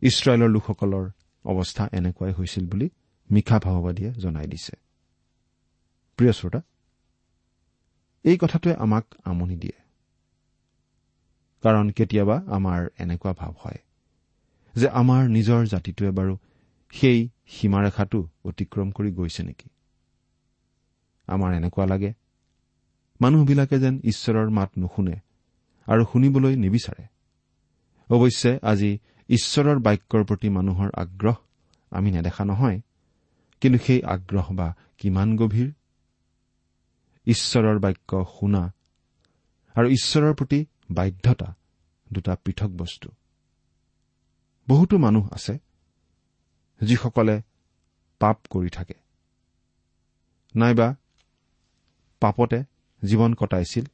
ইছৰাইলৰ 0.02 0.48
লোকসকলৰ 0.48 1.06
অৱস্থা 1.44 1.84
এনেকুৱাই 1.92 2.32
হৈছিল 2.32 2.64
বুলি 2.66 2.86
মিশা 3.30 3.56
ভাৱবাদীয়ে 3.58 4.10
জনাই 4.12 4.46
দিছে। 4.46 4.85
প্ৰিয় 6.18 6.32
শ্ৰোতা 6.32 6.60
এই 8.24 8.36
কথাটোৱে 8.38 8.72
আমাক 8.74 9.04
আমনি 9.24 9.56
দিয়ে। 9.56 9.76
কাৰণ 11.64 11.86
কেতিয়াবা 11.90 12.36
আমাৰ 12.56 12.80
এনেকুৱা 12.98 13.32
ভাৱ 13.32 13.52
হয় 13.62 13.80
যে 14.74 14.86
আমাৰ 15.00 15.22
নিজৰ 15.28 15.60
জাতিটোৱে 15.66 16.10
বাৰু 16.18 16.34
সেই 16.92 17.18
সীমাৰেখাটো 17.54 18.20
অতিক্ৰম 18.44 18.88
কৰি 18.90 19.10
গৈছে 19.12 19.42
নেকি। 19.42 19.68
আমাৰ 21.28 21.50
এনেকুৱা 21.54 21.86
লাগে 21.86 22.10
মানুহবিলাকে 23.20 23.76
যেন 23.78 23.94
ঈশ্বৰৰ 24.04 24.48
মাত 24.50 24.70
নুশুনে 24.78 25.16
আৰু 25.86 26.02
শুনিবলৈ 26.12 26.54
নিবিচাৰে। 26.56 27.04
অৱশ্যে 28.10 28.50
আজি 28.62 28.90
ঈশ্বৰৰ 29.28 29.78
বাক্যৰ 29.78 30.22
প্ৰতি 30.24 30.48
মানুহৰ 30.48 30.88
আগ্ৰহ 30.94 31.36
আমি 31.92 32.08
নেদেখা 32.10 32.44
নহয় 32.44 32.78
কিন্তু 33.62 33.78
সেই 33.86 34.00
আগ্ৰহ 34.14 34.46
বা 34.54 34.68
কিমান 34.98 35.28
গভীৰ 35.36 35.68
ঈশ্বৰৰ 37.26 37.78
বাক্য 37.78 38.24
শুনা। 38.40 38.74
আৰু 39.74 39.88
ঈশ্বৰৰ 39.88 40.34
প্ৰতি 40.34 40.66
বাধ্যতা 40.90 41.54
দুটা 42.12 42.36
পৃথক 42.44 42.68
বস্তু। 42.68 43.08
বহুতো 44.68 44.98
মানুহ 44.98 45.28
আছে 45.32 45.58
যিসকলে 46.82 47.42
পাপ 48.18 48.38
কৰি 48.50 48.68
থাকে। 48.68 48.94
নাইবা 50.56 50.94
পাপতে 52.20 52.64
জীৱন 53.04 53.34
কটাইছিল 53.34 53.84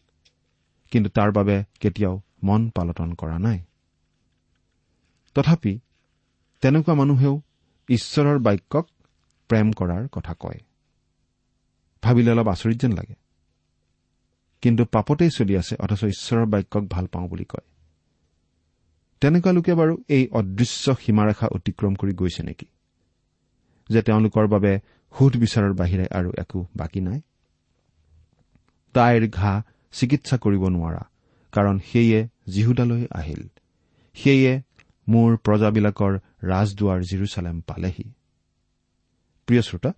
কিন্তু 0.90 1.10
তাৰ 1.10 1.32
বাবে 1.32 1.64
কেতিয়াও 1.80 2.20
মন 2.42 2.70
পালটন 2.70 3.14
কৰা 3.14 3.38
নাই। 3.38 3.60
তথাপি 5.34 5.80
তেনেকুৱা 6.60 6.94
মানুহেও 6.94 7.40
ঈশ্বৰৰ 7.88 8.38
বাক্যক 8.38 8.88
প্ৰেম 9.48 9.72
কৰাৰ 9.72 10.08
কথা 10.12 10.34
কয়। 10.34 10.60
ভাবিলে 12.02 12.30
অলপ 12.30 12.48
আচৰিত 12.48 12.78
যেন 12.80 12.92
লাগে। 12.92 13.21
কিন্তু 14.62 14.84
পাপতেই 14.84 15.30
চলি 15.30 15.56
আছে 15.56 15.76
অথচ 15.80 16.02
ঈশ্বৰৰ 16.04 16.46
বাক্যক 16.46 16.84
ভাল 16.84 17.06
পাওঁ 17.06 17.28
বুলি 17.28 17.44
কয়। 17.44 17.66
তেনেকুৱা 19.20 19.52
লোকে 19.52 19.74
বাৰু 19.74 20.02
এই 20.08 20.28
অদৃশ্য 20.32 20.94
সীমাৰেখা 20.94 21.46
অতিক্ৰম 21.46 21.94
কৰি 21.94 22.12
গৈছে 22.14 22.42
নেকি? 22.42 22.66
যে 23.90 24.02
তেওঁলোকৰ 24.02 24.46
বাবে 24.46 24.80
সোধ 25.18 25.36
বিচাৰৰ 25.36 25.72
বাহিৰে 25.72 26.06
আৰু 26.10 26.32
একো 26.38 26.66
বাকী 26.76 27.00
নাই? 27.00 27.20
তাইৰ 28.94 29.30
ঘাঁ 29.30 29.62
চিকিৎসা 29.92 30.36
কৰিব 30.38 30.68
নোৱাৰা 30.68 31.02
কাৰণ 31.52 31.78
সেয়ে 31.78 32.28
যীহুদালৈ 32.46 33.06
আহিল। 33.10 33.48
সেয়ে 34.14 34.62
মোৰ 35.08 35.36
প্ৰজাবিলাকৰ 35.36 36.12
ৰাজদুৱাৰ 36.42 37.00
জিৰচালেম 37.02 37.60
পালেহি। 37.60 38.12
প্ৰিয় 39.46 39.62
শ্ৰোতা 39.62 39.92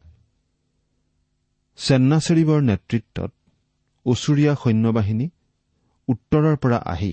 চেন্নাচেৰিবৰ 1.76 2.60
নেতৃত্বত 2.62 3.32
ওচৰীয়া 4.06 4.54
সৈন্যবাহিনী 4.54 5.26
উত্তৰৰ 6.08 6.56
পৰা 6.56 6.78
আহি 6.84 7.12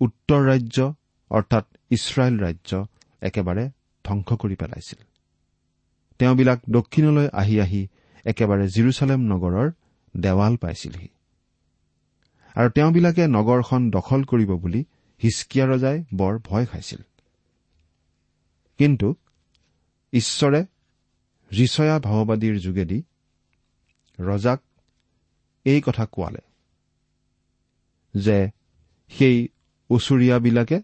উত্তৰ 0.00 0.40
ৰাজ্য 0.46 0.94
অৰ্থাৎ 1.30 1.64
ইছৰাইল 1.90 2.34
ৰাজ্য 2.40 2.86
একেবাৰে 3.22 3.64
ধ্বংস 4.04 4.28
কৰি 4.32 4.54
পেলাইছিল। 4.54 4.98
তেওঁবিলাক 6.18 6.60
দক্ষিণলৈ 6.70 7.28
আহি 7.32 7.60
আহি 7.60 7.88
একেবাৰে 8.24 8.66
জিৰচালেম 8.68 9.20
নগৰৰ 9.20 9.70
দেৱাল 10.16 10.56
পাইছিলহি। 10.56 11.08
আৰু 12.56 12.68
তেওঁবিলাকে 12.70 13.24
নগৰখন 13.28 13.90
দখল 13.90 14.24
কৰিব 14.24 14.50
বুলি 14.54 14.84
হিচকিয়া 15.22 15.66
ৰজাই 15.66 16.04
বৰ 16.14 16.38
ভয় 16.38 16.66
খাইছিল। 16.66 16.98
কিন্তু 18.78 19.14
ঈশ্বৰে 20.12 20.60
ৰিচয়া 21.52 21.96
ভাৱবাদীৰ 21.98 22.56
যোগেদি 22.58 23.02
ৰজাক 24.18 24.60
এই 25.66 25.80
কথা 25.86 26.04
কোৱালে 26.14 26.42
যে 28.14 28.38
সেই 29.12 29.36
ওচৰীয়াবিলাকে 29.90 30.78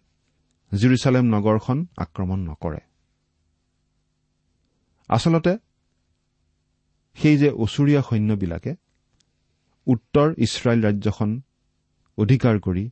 জিৰচালেম 0.72 1.24
নগৰখন 1.34 1.78
আক্ৰমণ 1.96 2.38
নকৰে। 2.48 2.80
আচলতে 5.10 5.52
সেই 7.18 7.36
যে 7.36 7.48
ওচৰীয়া 7.64 8.00
সৈন্যবিলাকে 8.08 8.72
উত্তৰ 9.86 10.28
ইছৰাইল 10.44 10.80
ৰাজ্যখন 10.86 11.30
অধিকাৰ 12.18 12.56
কৰি 12.60 12.84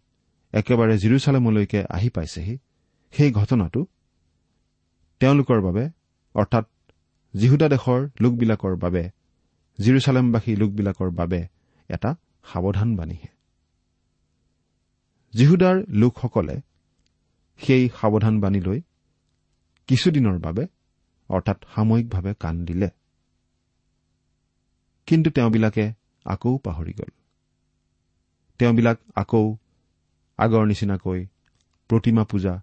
একেবাৰে 0.52 0.94
জিৰচালেমলৈকে 1.02 1.80
আহি 1.96 2.08
পাইছেহি 2.16 2.54
সেই 3.14 3.30
ঘটনাটো 3.32 3.80
তেওঁলোকৰ 5.20 5.58
বাবে 5.60 5.84
অৰ্থাৎ 6.34 6.66
জিহুদা 7.34 7.66
দেশৰ 7.68 8.00
লোকবিলাকৰ 8.20 8.74
বাবে 8.76 9.02
জিৰচালেমবাসী 9.78 10.52
লোকবিলাকৰ 10.56 11.10
বাবে 11.20 11.40
এটা 11.90 12.10
সাৱধানবাণীহে 12.44 13.30
জিহুদাৰ 15.34 15.76
লোকসকলে 15.88 16.56
সেই 17.60 17.82
সাৱধানবাণীলৈ 18.00 18.78
কিছুদিনৰ 19.88 20.36
বাবে 20.38 20.64
অৰ্থাৎ 21.30 21.58
সাময়িকভাৱে 21.74 22.32
কাণ 22.40 22.54
দিলে। 22.64 22.88
কিন্তু 25.06 25.28
তেওঁবিলাকে 25.30 25.84
আকৌ 26.26 26.58
পাহৰি 26.58 26.92
গ'ল। 26.92 27.12
তেওঁবিলাক 28.60 28.98
আকৌ 29.14 29.44
আগৰ 30.38 30.64
নিচিনাকৈ 30.66 31.20
প্ৰতিমা 31.90 32.24
পূজা 32.24 32.54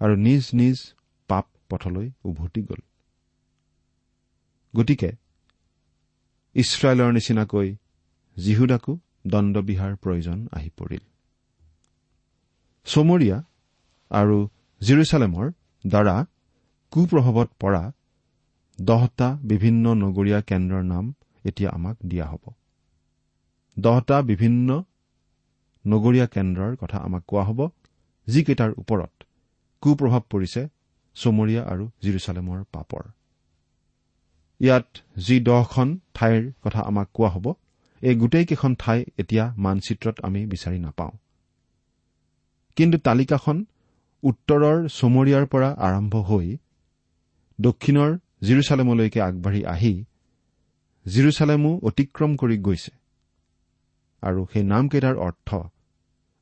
আৰু 0.00 0.14
নিজ 0.16 0.44
নিজ 0.54 0.76
পাপ 1.28 1.46
পথলৈ 1.70 2.08
উভতি 2.24 2.62
গ'ল। 2.62 2.80
গতিকে 4.74 5.10
ইছৰাইলৰ 6.56 7.10
নিচিনাকৈ 7.12 7.68
জিহুদাকো 8.44 8.92
দণ্ডবিহাৰ 9.26 9.92
প্ৰয়োজন 10.02 10.38
আহি 10.56 10.70
পৰিল। 10.78 11.02
চমৰীয়া 12.86 13.38
আৰু 14.10 14.38
জিৰচালেমৰ 14.80 15.46
দ্বাৰা 15.84 16.16
কুপ্ৰভাৱত 16.92 17.48
পৰা 17.62 17.82
দহটা 18.78 19.28
বিভিন্ন 19.42 19.84
নগৰীয়া 19.94 20.40
কেন্দ্ৰৰ 20.40 20.84
নাম 20.84 21.04
এতিয়া 21.44 21.70
আমাক 21.70 21.96
দিয়া 22.04 22.26
হ'ব। 22.26 22.44
দহটা 23.76 24.16
বিভিন্ন 24.22 24.68
নগৰীয়া 25.84 26.26
কেন্দ্ৰৰ 26.26 26.72
কথা 26.76 26.98
আমাক 27.06 27.22
কোৱা 27.26 27.44
হ'ব 27.44 27.60
যিকেইটাৰ 28.26 28.70
ওপৰত 28.82 29.12
কুপ্ৰভাৱ 29.82 30.22
পৰিছে 30.32 30.62
চমৰীয়া 31.16 31.62
আৰু 31.72 31.84
জিৰচালেমৰ 32.02 32.58
পাপৰ। 32.72 33.02
ইয়াত 34.60 34.88
যি 35.18 35.36
দহখন 35.40 35.88
ঠাইৰ 36.14 36.42
কথা 36.64 36.80
আমাক 36.90 37.08
কোৱা 37.14 37.30
হ'ব 37.34 37.46
এই 38.02 38.14
গোটেইকেইখন 38.14 38.74
ঠাই 38.74 39.04
এতিয়া 39.18 39.54
মানচিত্ৰত 39.56 40.16
আমি 40.22 40.46
বিচাৰি 40.46 40.78
নাপাওঁ। 40.78 41.10
কিন্তু 42.76 42.98
তালিকাখন 42.98 43.64
উত্তৰৰ 44.22 44.88
চমৰীয়াৰ 44.88 45.46
পৰা 45.46 45.68
আৰম্ভ 45.78 46.16
হৈ 46.16 46.56
দক্ষিণৰ 47.60 48.18
জিৰচালেমলৈকে 48.42 49.20
আগবাঢ়ি 49.20 49.64
আহি 49.64 50.04
জিৰচালেমো 51.06 51.80
অতিক্ৰম 51.82 52.36
কৰি 52.36 52.56
গৈছে। 52.58 52.92
আৰু 54.22 54.46
সেই 54.52 54.62
নামকেইটাৰ 54.62 55.16
অৰ্থ 55.16 55.48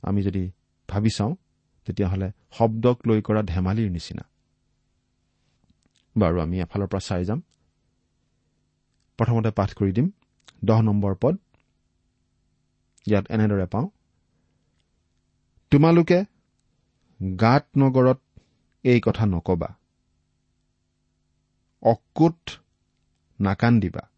আমি 0.02 0.22
যদি 0.22 0.50
ভাবি 0.88 1.10
চাওঁ 1.10 1.36
তেতিয়াহ'লে 1.86 2.28
শব্দক 2.58 2.96
লৈ 3.06 3.20
কৰা 3.22 3.42
ধেমালিৰ 3.42 3.90
নিচিনা। 3.90 4.24
বাৰু 6.16 6.40
আমি 6.40 6.56
এফালৰ 6.60 6.86
পৰা 6.86 7.00
চাই 7.00 7.24
যাম। 7.24 7.40
প্ৰথমতে 9.18 9.50
পাঠ 9.50 9.70
কৰি 9.74 9.92
দিম। 9.92 10.10
দহ 10.64 10.80
নম্বৰ 10.80 11.14
পদ। 11.20 11.38
ইয়াত 13.06 13.30
এনেদৰে 13.30 13.66
পাওঁ। 13.66 13.88
তোমালোকে 15.70 16.24
গাত 17.40 17.66
নগৰত 17.78 18.20
এই 18.84 19.00
কথা 19.04 19.26
নকবা। 19.26 19.74
অকুট 21.82 22.50
নাকান্দিবা। 23.40 24.08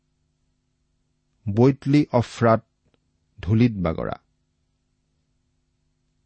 বৈতলি 1.56 2.06
অফ্ৰাত 2.12 2.60
ধূলিত 3.42 3.72
বাগৰা। 3.72 4.16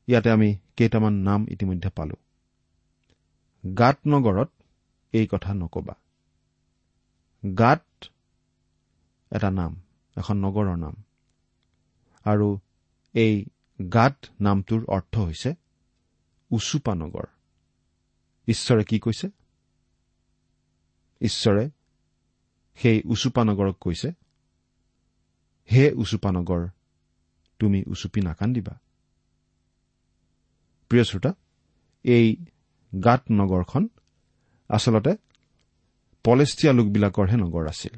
ইয়াতে 0.07 0.31
আমি 0.31 0.59
কেইটামান 0.77 1.13
নাম 1.13 1.47
ইতিমধ্যে 1.49 1.91
পালো। 1.91 2.17
গাত 3.79 3.99
নগৰত 4.07 4.51
এই 5.13 5.27
কথা 5.27 5.55
নকবা। 5.55 5.95
গাত 7.59 8.05
এটা 9.31 9.51
নাম 9.51 9.81
এখন 10.17 10.37
নগৰৰ 10.37 10.77
নাম। 10.77 10.95
আৰু 12.25 12.59
এই 13.15 13.45
গাত 13.93 14.17
নামটোৰ 14.41 14.85
অৰ্থ 14.89 15.19
হৈছে 15.19 15.55
উচুপা 16.51 16.95
নগৰ। 16.95 17.27
ঈশ্বৰে 18.49 18.85
কি 18.85 18.99
কৈছে? 18.99 19.29
ঈশ্বৰে 21.21 21.71
সেই 22.75 23.03
উচুপা 23.05 23.45
নগৰক 23.45 23.77
কৈছে 23.81 24.13
হে 25.73 25.93
উচুপা 25.93 26.33
নগৰ 26.33 26.69
তুমি 27.59 27.85
উচুপি 27.87 28.21
নাকান্দিবা। 28.21 28.75
প্ৰিয় 30.89 31.05
শ্ৰোতা 31.05 31.35
এই 32.05 32.37
গাত 33.05 33.23
নগৰখন 33.31 33.89
আচলতে 34.69 35.17
পলেষ্টীয়া 36.25 36.73
লোকবিলাকৰহে 36.73 37.37
নগৰ 37.37 37.69
আছিল। 37.69 37.95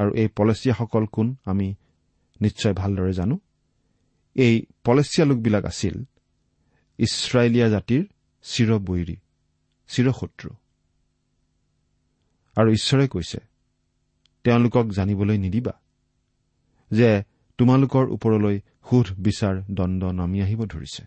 আৰু 0.00 0.10
এই 0.14 0.28
পলেষ্টীয়াসকল 0.28 1.06
কোন 1.06 1.36
আমি 1.44 1.74
নিশ্চয় 2.42 2.74
ভালদৰে 2.80 3.12
জানো। 3.12 3.36
এই 4.34 4.54
পলেষ্টীয়া 4.84 5.26
লোকবিলাক 5.26 5.64
আছিল 5.64 5.96
ইছৰাইলীয়া 6.98 7.68
জাতিৰ 7.68 8.02
চিৰবৈৰী 8.44 9.16
চিৰশত্ৰু। 9.90 10.50
আৰু 12.56 12.68
ঈশ্বৰে 12.72 13.06
কৈছে 13.08 13.38
তেওঁলোকক 14.44 14.86
জানিবলৈ 14.88 15.38
নিদিবা 15.38 15.74
যে 16.90 17.10
তোমালোকৰ 17.58 18.04
ওপৰলৈ 18.10 18.56
সোধ 18.90 19.06
বিচাৰ 19.18 19.54
দণ্ড 19.70 20.02
নামি 20.04 20.38
আহিব 20.42 20.60
ধৰিছে। 20.66 21.02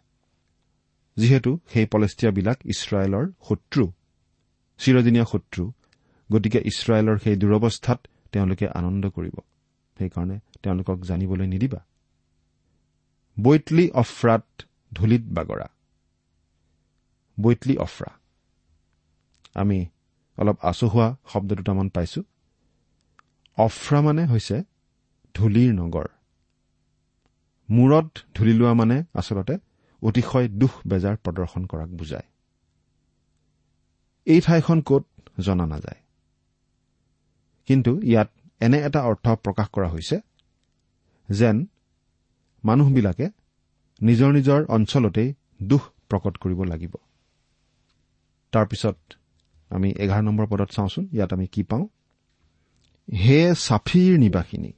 যিহেতু 1.18 1.52
সেই 1.74 1.86
পলেষ্টীয়াবিলাক 1.86 2.58
ইছৰাইলৰ 2.66 3.26
শত্ৰু 3.48 3.84
চিৰদিনীয়া 4.80 5.26
শত্ৰু 5.32 5.64
গতিকে 6.30 6.60
ইছৰাইলৰ 6.66 7.18
সেই 7.18 7.36
দুৰৱস্থাত 7.36 8.00
তেওঁলোকে 8.32 8.66
আনন্দ 8.76 9.04
কৰিব। 9.10 9.36
সেইকাৰণে 9.98 10.40
তেওঁলোকক 10.64 11.02
জানিবলৈ 11.02 11.48
নিদিবা। 11.48 11.86
বৈতলি 13.44 13.90
অফ্ৰাত 13.90 14.64
ধূলিত 14.94 15.22
বাগৰা। 15.22 15.68
বৈতলি 17.42 17.78
অফ্ৰা। 17.78 18.12
আমি 19.56 19.86
অলপ 20.38 20.58
আচহুৱা 20.62 21.16
শব্দ 21.28 21.54
দুটামান 21.54 21.90
পাইছো। 21.90 22.24
অফ্ৰা 23.58 24.02
মানে 24.02 24.26
হৈছে 24.26 24.64
ধূলিৰ 25.34 25.74
নগৰ। 25.74 26.08
মূৰত 27.70 28.20
ধূলি 28.36 28.54
লোৱা 28.54 28.74
মানে 28.74 29.04
আচলতে 29.14 29.58
অতিশয় 30.02 30.48
দুখ 30.48 30.72
বেজাৰ 30.88 31.16
প্ৰদৰ্শন 31.18 31.66
কৰাক 31.66 31.90
বুজায়। 31.90 32.28
এই 34.26 34.42
ঠাইখন 34.42 34.82
কত 34.82 35.06
জনা 35.40 35.66
নাযায়। 35.66 36.02
কিন্তু 37.66 38.02
ইয়াত 38.02 38.30
এনে 38.62 38.78
এটা 38.82 39.02
অৰ্থ 39.02 39.26
প্ৰকাশ 39.36 39.68
কৰা 39.70 39.90
হৈছে 39.90 40.18
যেন 41.30 41.66
মানুহবিলাকে 42.64 43.30
নিজৰ 44.02 44.30
নিজৰ 44.34 44.66
অঞ্চলতেই 44.66 45.34
দুখ 45.64 45.84
প্ৰকট 46.10 46.38
কৰিব 46.38 46.64
লাগিব। 46.64 46.94
তাৰপিছত 48.54 48.98
আমি 49.70 49.90
এঘাৰ 49.98 50.24
নম্বৰ 50.24 50.46
পদত 50.48 50.70
চাওঁচোন 50.70 51.04
ইয়াত 51.14 51.34
আমি 51.34 51.48
কি 51.48 51.64
পাওঁ? 51.64 51.86
হে 53.14 53.40
চাফিৰ 53.56 54.18
নিবাসিনী 54.20 54.72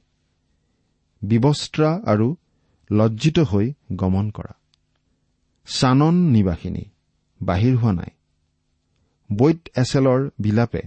বিবস্ত্ৰা 1.22 1.90
আৰু 2.06 2.36
লজ্জিত 2.90 3.38
হৈ 3.38 3.66
গমন 3.92 4.30
কৰা। 4.30 4.52
চানন 5.66 6.16
নিবাসিনী 6.30 6.84
বাহিৰ 7.40 7.74
হোৱা 7.76 7.92
নাই। 7.92 8.10
বৈত 9.32 9.60
এছেলৰ 9.76 10.30
বিলাপে 10.40 10.82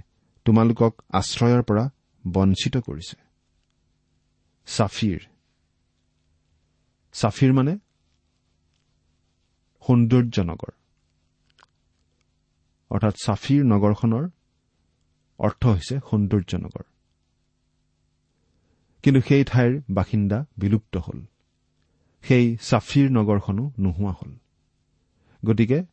তোমালোকক 0.46 0.94
আশ্ৰয়ৰ 1.14 1.64
পৰা 1.64 1.90
বঞ্চিত 2.28 2.78
কৰিছে। 2.78 3.18
চাফিৰ। 4.66 5.20
চাফিৰ 7.14 7.54
মানে 7.54 7.74
সৌন্দৰ্য 9.86 10.40
নগৰ 10.42 10.72
অৰ্থাৎ 12.92 13.16
চাফিৰ 13.26 13.66
নগৰখনৰ 13.66 14.30
অৰ্থ 15.40 15.66
হৈছে 15.68 16.00
সৌন্দৰ্য 16.10 16.56
নগৰ 16.56 16.84
কিন্তু 19.04 19.22
সেই 19.22 19.44
ঠাইৰ 19.44 19.82
বাসিন্দা 19.92 20.46
বিলুপ্ত 20.58 20.98
হ'ল। 20.98 21.20
সেই 22.22 22.58
চাফিৰ 22.62 23.12
নগৰখনো 23.12 23.72
নোহোৱা 23.80 24.12
হ'ল। 24.12 24.32
গতিকে 25.46 25.84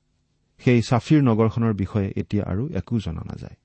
সেই 0.58 0.82
চাফিৰ 0.82 1.22
নগৰখনৰ 1.22 1.72
বিষয়ে 1.74 2.12
এতিয়া 2.16 2.44
আৰু 2.44 2.68
একো 2.68 2.98
জনা 2.98 3.20
নাযায়। 3.20 3.56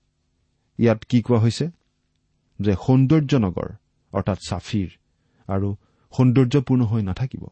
ইয়াত 0.78 1.04
কি 1.04 1.21
কোৱা 1.21 1.39
হৈছে? 1.39 1.71
যে 2.59 2.73
সৌন্দৰ্য 2.75 3.33
নগৰ 3.35 3.69
অৰ্থাৎ 4.13 4.39
চাফিৰ 4.47 4.89
আৰু 5.47 5.75
সৌন্দৰ্যপূৰ্ণ 6.13 6.81
হৈ 6.85 7.01
নাথাকিব। 7.01 7.43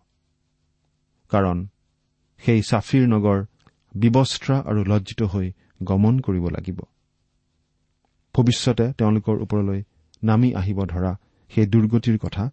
কাৰণ 1.30 1.68
সেই 2.38 2.62
চাফিৰ 2.62 3.08
নগৰ 3.08 3.46
ব্যৱস্ত্ৰা 3.96 4.56
আৰু 4.60 4.84
লজ্জিত 4.84 5.22
হৈ 5.24 5.52
গমন 5.84 6.20
কৰিব 6.20 6.46
লাগিব। 6.48 6.80
ভৱিষ্যতে 8.36 8.94
তেওঁলোকৰ 8.94 9.36
ওপৰলৈ 9.42 9.84
নামি 10.24 10.50
আহিব 10.56 10.86
ধৰা 10.86 11.18
সেই 11.50 11.66
দুৰ্গতিৰ 11.66 12.18
কথা 12.18 12.52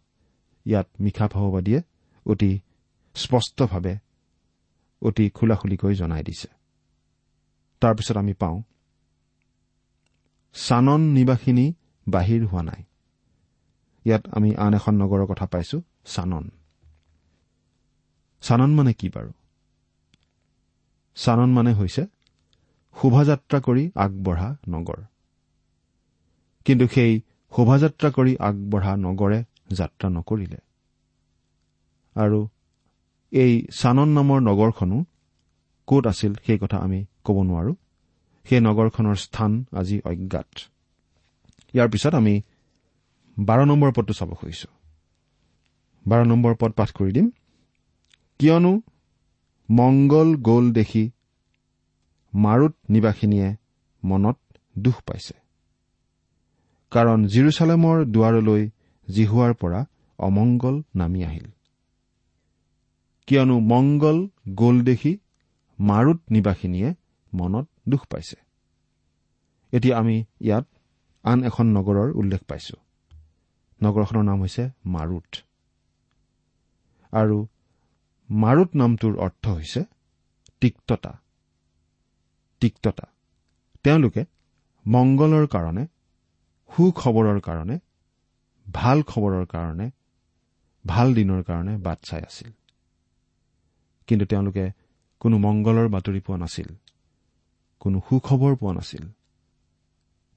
ইয়াত 0.66 0.86
মিশা 1.00 1.26
ভাৱবাদীয়ে 1.28 1.80
অতি 2.26 2.60
স্পষ্টভাৱে 3.14 3.94
অতি 5.02 5.30
খোলাখুলিকৈ 5.30 5.94
জনাই 5.94 6.22
দিছে। 6.22 6.48
তাৰপিছত 7.80 8.16
আমি 8.16 8.32
পাওঁ 8.32 8.62
চানন 10.52 11.00
নিবাসিনী 11.00 11.74
বাহিৰ 12.08 12.46
হোৱা 12.46 12.62
নাই। 12.62 12.82
ইয়াত 14.04 14.22
আমি 14.32 14.50
আন 14.56 14.74
এখন 14.74 14.94
নগৰৰ 15.02 15.26
কথা 15.26 15.46
পাইছো 15.46 15.82
চানন। 16.04 16.44
চানন 18.42 18.70
মানে 18.74 18.92
কি 18.92 19.08
বাৰু? 19.08 19.32
চানন 21.16 21.50
মানে 21.52 21.72
হৈছে 21.72 22.02
শোভাযাত্ৰা 22.96 23.58
কৰি 23.60 23.90
আগবঢ়া 23.94 24.56
নগৰ। 24.68 25.00
কিন্তু 26.64 26.86
সেই 26.86 27.12
শোভাযাত্ৰা 27.52 28.10
কৰি 28.10 28.32
আগবঢ়া 28.40 28.92
নগৰে 28.96 29.44
যাত্ৰা 29.72 30.08
নকৰিলে। 30.10 30.58
আৰু 32.16 32.48
এই 33.32 33.52
চানন 33.80 34.08
নামৰ 34.08 34.38
নগৰখনো 34.40 35.04
কত 35.88 36.06
আছিল 36.06 36.32
সেই 36.46 36.58
কথা 36.58 36.78
আমি 36.78 37.00
ক'ব 37.24 37.36
নোৱাৰো। 37.42 37.72
সেই 38.46 38.60
নগৰখনৰ 38.60 39.14
স্থান 39.14 39.52
আজি 39.72 39.96
অজ্ঞাত। 40.04 40.48
ইয়াৰ 41.74 41.88
পিছত 41.90 42.14
আমি 42.14 42.42
বাৰ 43.38 43.66
নম্বৰ 43.66 43.92
পদটো 43.92 44.14
চাব 44.14 44.30
খুজিছো। 44.34 44.68
বাৰ 46.06 46.26
নম্বৰ 46.26 46.54
পদ 46.54 46.72
পাঠ 46.72 46.92
কৰি 46.92 47.12
দিম। 47.12 47.30
কিয়নো 48.38 48.80
মংগল 49.70 50.36
গ'ল 50.36 50.72
দেখি 50.72 51.10
মাৰুত 52.34 52.74
নিবাসিনীয়ে 52.90 53.56
মনত 54.04 54.38
দুখ 54.78 55.02
পাইছে। 55.06 55.34
কাৰণ 56.90 57.26
জিৰচালেমৰ 57.26 58.04
দুৱাৰলৈ 58.04 58.70
জিহুৱাৰ 59.08 59.54
পৰা 59.54 59.86
অমংগল 60.18 60.82
নামি 60.94 61.24
আহিল। 61.24 61.46
কিয়নো 63.26 63.60
মংগল 63.60 64.28
গ'ল 64.54 64.76
দেখি 64.80 65.18
মাৰুত 65.80 66.18
নিবাসিনীয়ে 66.30 66.94
মনত 67.34 67.66
দুখ 67.88 68.06
পাইছে। 68.06 68.36
এতিয়া 69.72 69.98
আমি 69.98 70.24
ইয়াত 70.40 70.66
আন 71.24 71.44
এখন 71.44 71.66
নগৰৰ 71.66 72.10
উল্লেখ 72.10 72.42
পাইছো। 72.48 72.76
নগৰখনৰ 73.82 74.22
নাম 74.22 74.40
হৈছে 74.40 74.70
মাৰুত। 74.86 75.30
আৰু 77.12 77.46
মাৰুত 78.30 78.70
নামটোৰ 78.74 79.16
অৰ্থ 79.16 79.48
হৈছে 79.48 79.84
তিক্ততা। 80.60 81.12
তিক্ততা। 82.60 83.06
তেওঁলোকে 83.84 84.24
মংগলৰ 84.86 85.46
কাৰণে 85.46 85.86
সুখবৰৰ 86.76 87.40
কাৰণে 87.40 87.80
ভাল 88.74 89.02
খবৰৰ 89.02 89.46
কাৰণে 89.46 89.90
ভাল 90.86 91.14
দিনৰ 91.14 91.42
কাৰণে 91.42 91.76
বাট 91.78 91.98
চাই 92.02 92.22
আছিল। 92.22 92.50
কিন্তু 94.06 94.26
তেওঁলোকে 94.26 94.72
কোনো 95.20 95.38
মংগলৰ 95.38 95.88
বাতৰি 95.88 96.20
পোৱা 96.20 96.38
নাছিল 96.38 96.68
কোনো 97.78 98.00
সুখবৰ 98.08 98.56
পোৱা 98.56 98.72
নাছিল। 98.74 99.04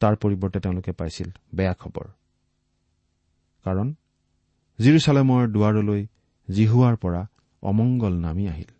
তাৰ 0.02 0.16
পৰিৱৰ্তে 0.16 0.60
তেওঁলোকে 0.60 0.92
পাইছিল 0.92 1.30
বেয়া 1.56 1.74
খবৰ। 1.74 2.08
কাৰণ 3.66 3.88
জিৰচালেমৰ 4.80 5.48
দুৱাৰলৈ 5.48 6.02
জিহুৱাৰ 6.50 6.96
পৰা 6.98 7.22
অমংগল 7.64 8.14
নামি 8.20 8.46
আহিল। 8.48 8.72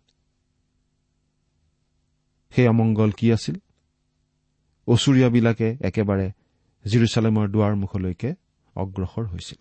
সেই 2.52 2.66
অমংগল 2.68 3.10
কি 3.10 3.32
আছিল? 3.32 3.56
অচুৰীয়াবিলাকে 4.88 5.68
একেবাৰে 5.80 6.26
জিৰচালেমৰ 6.84 7.46
দুৱাৰ 7.48 7.74
মুখলৈকে 7.74 8.30
অগ্ৰসৰ 8.76 9.24
হৈছিল। 9.26 9.60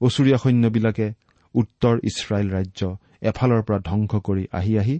অচুৰীয়া 0.00 0.38
সৈন্যবিলাকে 0.38 1.06
উত্তৰ 1.54 1.94
ইছৰাইল 2.04 2.48
ৰাজ্য 2.50 2.80
এফালৰ 3.22 3.62
পৰা 3.62 3.78
ধ্বংস 3.78 4.12
কৰি 4.24 4.44
আহি 4.52 4.72
আহি 4.78 4.96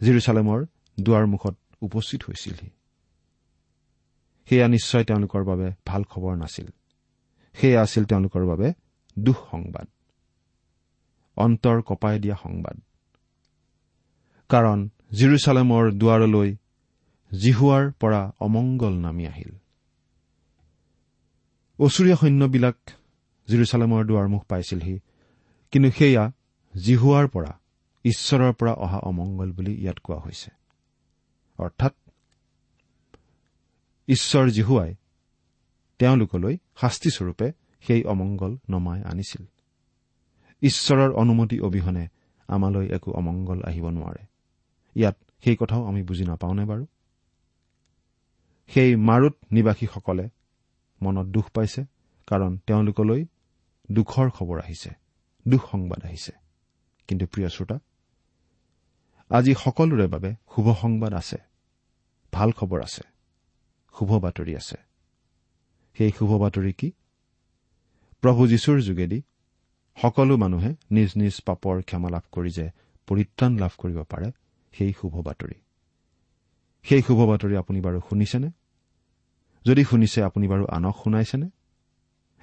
জিৰচালেমৰ 0.00 0.60
দুৱাৰমুখত 1.00 1.54
উপস্থিত 1.80 2.20
হৈছিলহি। 2.28 2.70
সেয়া 4.48 4.68
নিশ্চয় 4.68 5.04
তেওঁলোকৰ 5.04 5.44
বাবে 5.44 5.72
ভাল 5.86 6.04
খবৰ 6.04 6.36
নাছিল। 6.36 6.66
সেয়া 7.54 7.82
আছিল 7.82 8.04
তেওঁলোকৰ 8.04 8.44
বাবে 8.46 8.72
দুখ 9.18 9.38
সংবাদ। 9.50 9.86
অন্তৰ 11.36 11.82
কপাই 11.82 12.18
দিয়া 12.18 12.36
সংবাদ। 12.42 12.80
কাৰণ 14.48 14.88
জিৰচালেমৰ 15.12 15.92
দুৱাৰলৈ 15.92 16.56
জিহুৱাৰ 17.32 17.92
পৰা 17.92 18.32
অমংগল 18.40 18.94
নামি 18.94 19.26
আহিল। 19.26 19.52
অচুৰীয়া 21.78 22.16
সৈন্যবিলাক 22.16 22.76
জিৰচালেমৰ 23.48 24.04
দুৱাৰমুখ 24.04 24.44
পাইছিলহি 24.44 24.98
কিন্তু 25.70 25.90
সেয়া 25.90 26.32
জিহুৱাৰ 26.74 27.28
পৰা 27.28 27.58
ঈশ্বৰৰ 28.04 28.52
পৰা 28.52 28.72
অহা 28.72 28.98
অমংগল 28.98 29.52
বুলি 29.52 29.82
ইয়াত 29.82 29.98
কোৱা 29.98 30.18
হৈছে। 30.18 30.50
অৰ্থাৎ 31.58 31.94
ঈশ্বৰ 34.08 34.50
জিহুৱাই 34.50 34.94
তেওঁলোকলৈ 35.98 36.58
শাস্তিস্বৰূপে 36.80 37.52
সেই 37.82 38.04
অমংগল 38.04 38.56
নমাই 38.70 39.02
আনিছিল। 39.02 39.46
ঈশ্বৰৰ 40.62 41.12
অনুমতি 41.12 41.60
অবিহনে 41.60 42.08
আমালৈ 42.48 42.88
একো 42.88 43.12
অমংগল 43.12 43.62
আহিব 43.62 43.88
নোৱাৰে। 43.88 44.26
ইয়াত 44.94 45.16
সেই 45.44 45.56
কথাও 45.60 45.86
আমি 45.86 46.02
বুজি 46.02 46.24
নাপাওঁনে 46.24 46.64
বাৰু? 46.64 46.86
সেই 48.68 48.96
মাৰুত 48.96 49.34
নিবাসীসকলে 49.52 50.28
মনত 51.02 51.26
দুখ 51.26 51.50
পাইছে 51.50 51.84
কাৰণ 52.26 52.58
তেওঁলোকলৈ 52.58 53.26
দুখৰ 53.92 54.30
খবৰ 54.30 54.62
আহিছে 54.62 54.90
দুখ 55.48 55.70
সংবাদ 55.70 56.04
আহিছে। 56.04 56.32
কিন্তু 57.08 57.26
প্ৰিয় 57.26 57.48
শ্ৰোতা 57.48 57.78
আজি 59.30 59.54
সকলোৰে 59.54 60.06
বাবে 60.06 60.34
শুভ 60.54 60.74
সংবাদ 60.80 61.12
আছে 61.12 61.36
ভাল 62.32 62.50
খবৰ 62.50 62.82
আছে। 62.82 63.13
শুভ 63.98 64.16
বাতৰি 64.18 64.56
আছে। 64.56 64.76
সেই 65.98 66.10
শুভ 66.18 66.40
বাতৰি 66.40 66.72
কি? 66.72 66.92
প্ৰভু 68.20 68.48
যীশুৰ 68.48 68.80
যোগেদি 68.80 69.22
সকলো 70.02 70.36
মানুহে 70.36 70.74
নিজ 70.90 71.10
নিজ 71.16 71.40
পাপৰ 71.40 71.82
ক্ষমা 71.82 72.08
লাভ 72.08 72.22
কৰি 72.32 72.50
যে 72.50 72.70
পৰিত্ৰাণ 73.06 73.58
লাভ 73.58 73.70
কৰিব 73.78 74.02
পাৰে 74.02 74.32
সেই 74.72 74.92
শুভ 74.92 75.20
বাতৰি। 75.20 75.54
সেই 76.82 77.02
শুভ 77.02 77.28
বাতৰি 77.28 77.56
আপুনি 77.56 77.80
বাৰু 77.80 78.00
শুনিছেনে? 78.00 78.50
যদি 79.64 79.84
শুনিছে 79.84 80.22
আপুনি 80.22 80.48
বাৰু 80.48 80.66
আনক 80.66 80.96
শুনাইছেনে? 81.04 81.48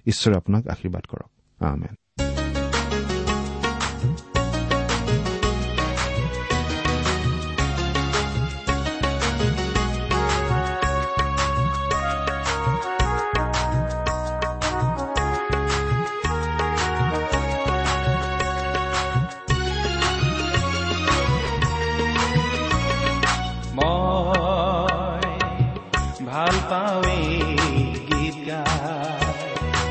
ঈশ্বৰে 0.06 0.36
আপোনাক 0.36 0.68
আশীৰ্বাদ 0.68 1.06
কৰক। 1.06 1.30
আমেন। 1.64 1.96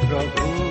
প্রভু 0.02 0.69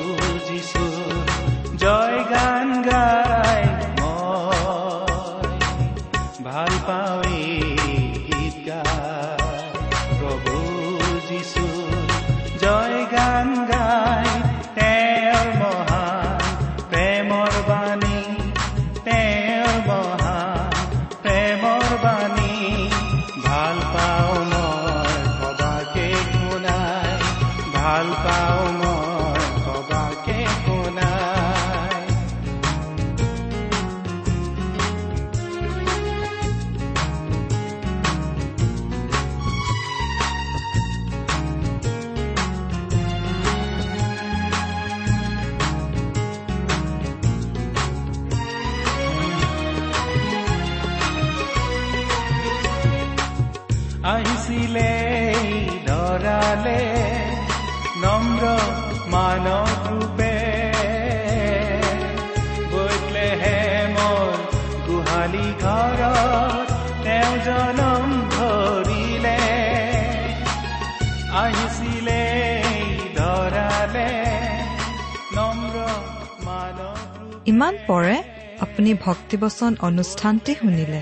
আহিছিলে 54.70 54.90
ধৰালে 55.88 56.82
নম্ৰ 58.04 58.44
মানৱ 59.14 59.70
ৰূপে। 59.86 60.34
গৈলেহে 62.74 63.60
মোৰ 63.96 64.30
গোহালি 64.88 65.48
ঘৰত 65.64 66.70
তেওঁ 67.06 67.34
জনম 67.48 68.06
ধৰিলে। 68.36 69.42
আহিছিলে 71.42 72.22
ধৰালে 73.18 74.10
নম্ৰ 75.38 75.76
মানৱ 76.46 76.98
ইমান 77.46 77.74
পৰে 77.88 78.16
আপুনি 78.60 78.92
ভক্তিবচন 79.06 79.72
অনুষ্ঠানটি 79.82 80.52
শুনিলে। 80.56 81.02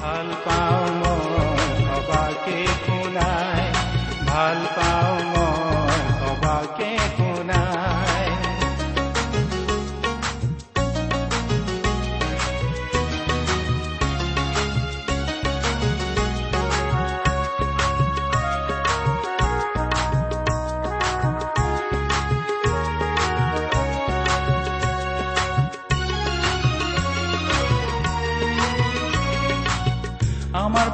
ভাল 0.00 0.28
পাওঁ 0.44 0.86
মই 0.94 1.64
সবাকে 1.80 2.58
শুনাই 2.82 3.64
ভাল 4.26 4.58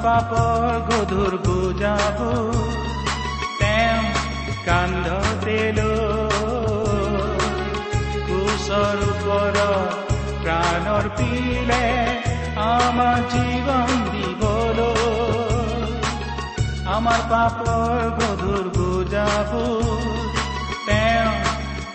পাপৰ 0.07 0.65
গধুৰ 0.89 1.33
বুজাব 1.45 2.19
তেওঁ 3.61 4.03
কান্ধতে 4.67 5.57
কুশৰ 8.27 9.01
ওপৰত 9.07 9.59
প্ৰাণৰ 10.45 11.09
পিলে 11.19 11.81
আমাৰ 12.67 13.19
জীৱন 13.33 13.91
দিবলৈ। 14.13 14.95
আমাৰ 16.97 17.21
পাপৰ 17.33 17.99
গধুৰ 18.21 18.65
বুজাব 18.79 19.51
তেওঁ 20.87 21.35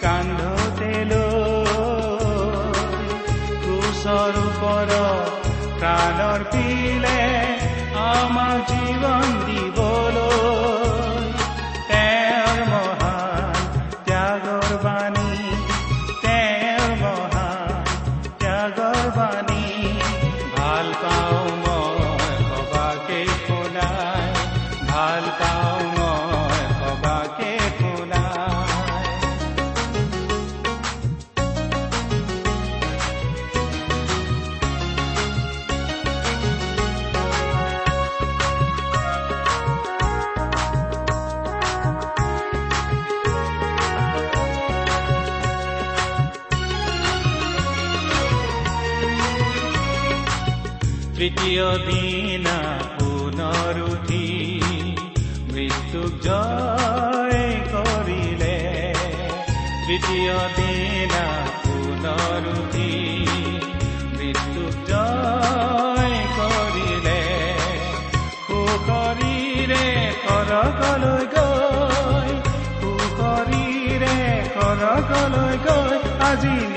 কান্ধতে 0.03 0.93
কুশৰ 3.63 4.33
ওপৰত 4.45 4.93
প্ৰাণৰ 5.79 6.41
পিলে 6.51 7.30
আমাৰ 8.11 8.55
জীৱন 8.69 9.27
তৃতীয় 59.91 60.35
দিনা 60.57 61.23
পুনৰ 61.63 62.45
মৃত্যুক 64.13 64.75
জয় 64.89 66.15
কৰিলে 66.37 67.17
সুশৰীৰে 68.45 69.83
সৰগলৈ 70.23 71.27
গৈ 71.35 72.31
সুশৰীৰে 72.79 74.15
সৰগলৈ 74.55 75.55
গৈ 75.67 75.99
আজি 76.29 76.70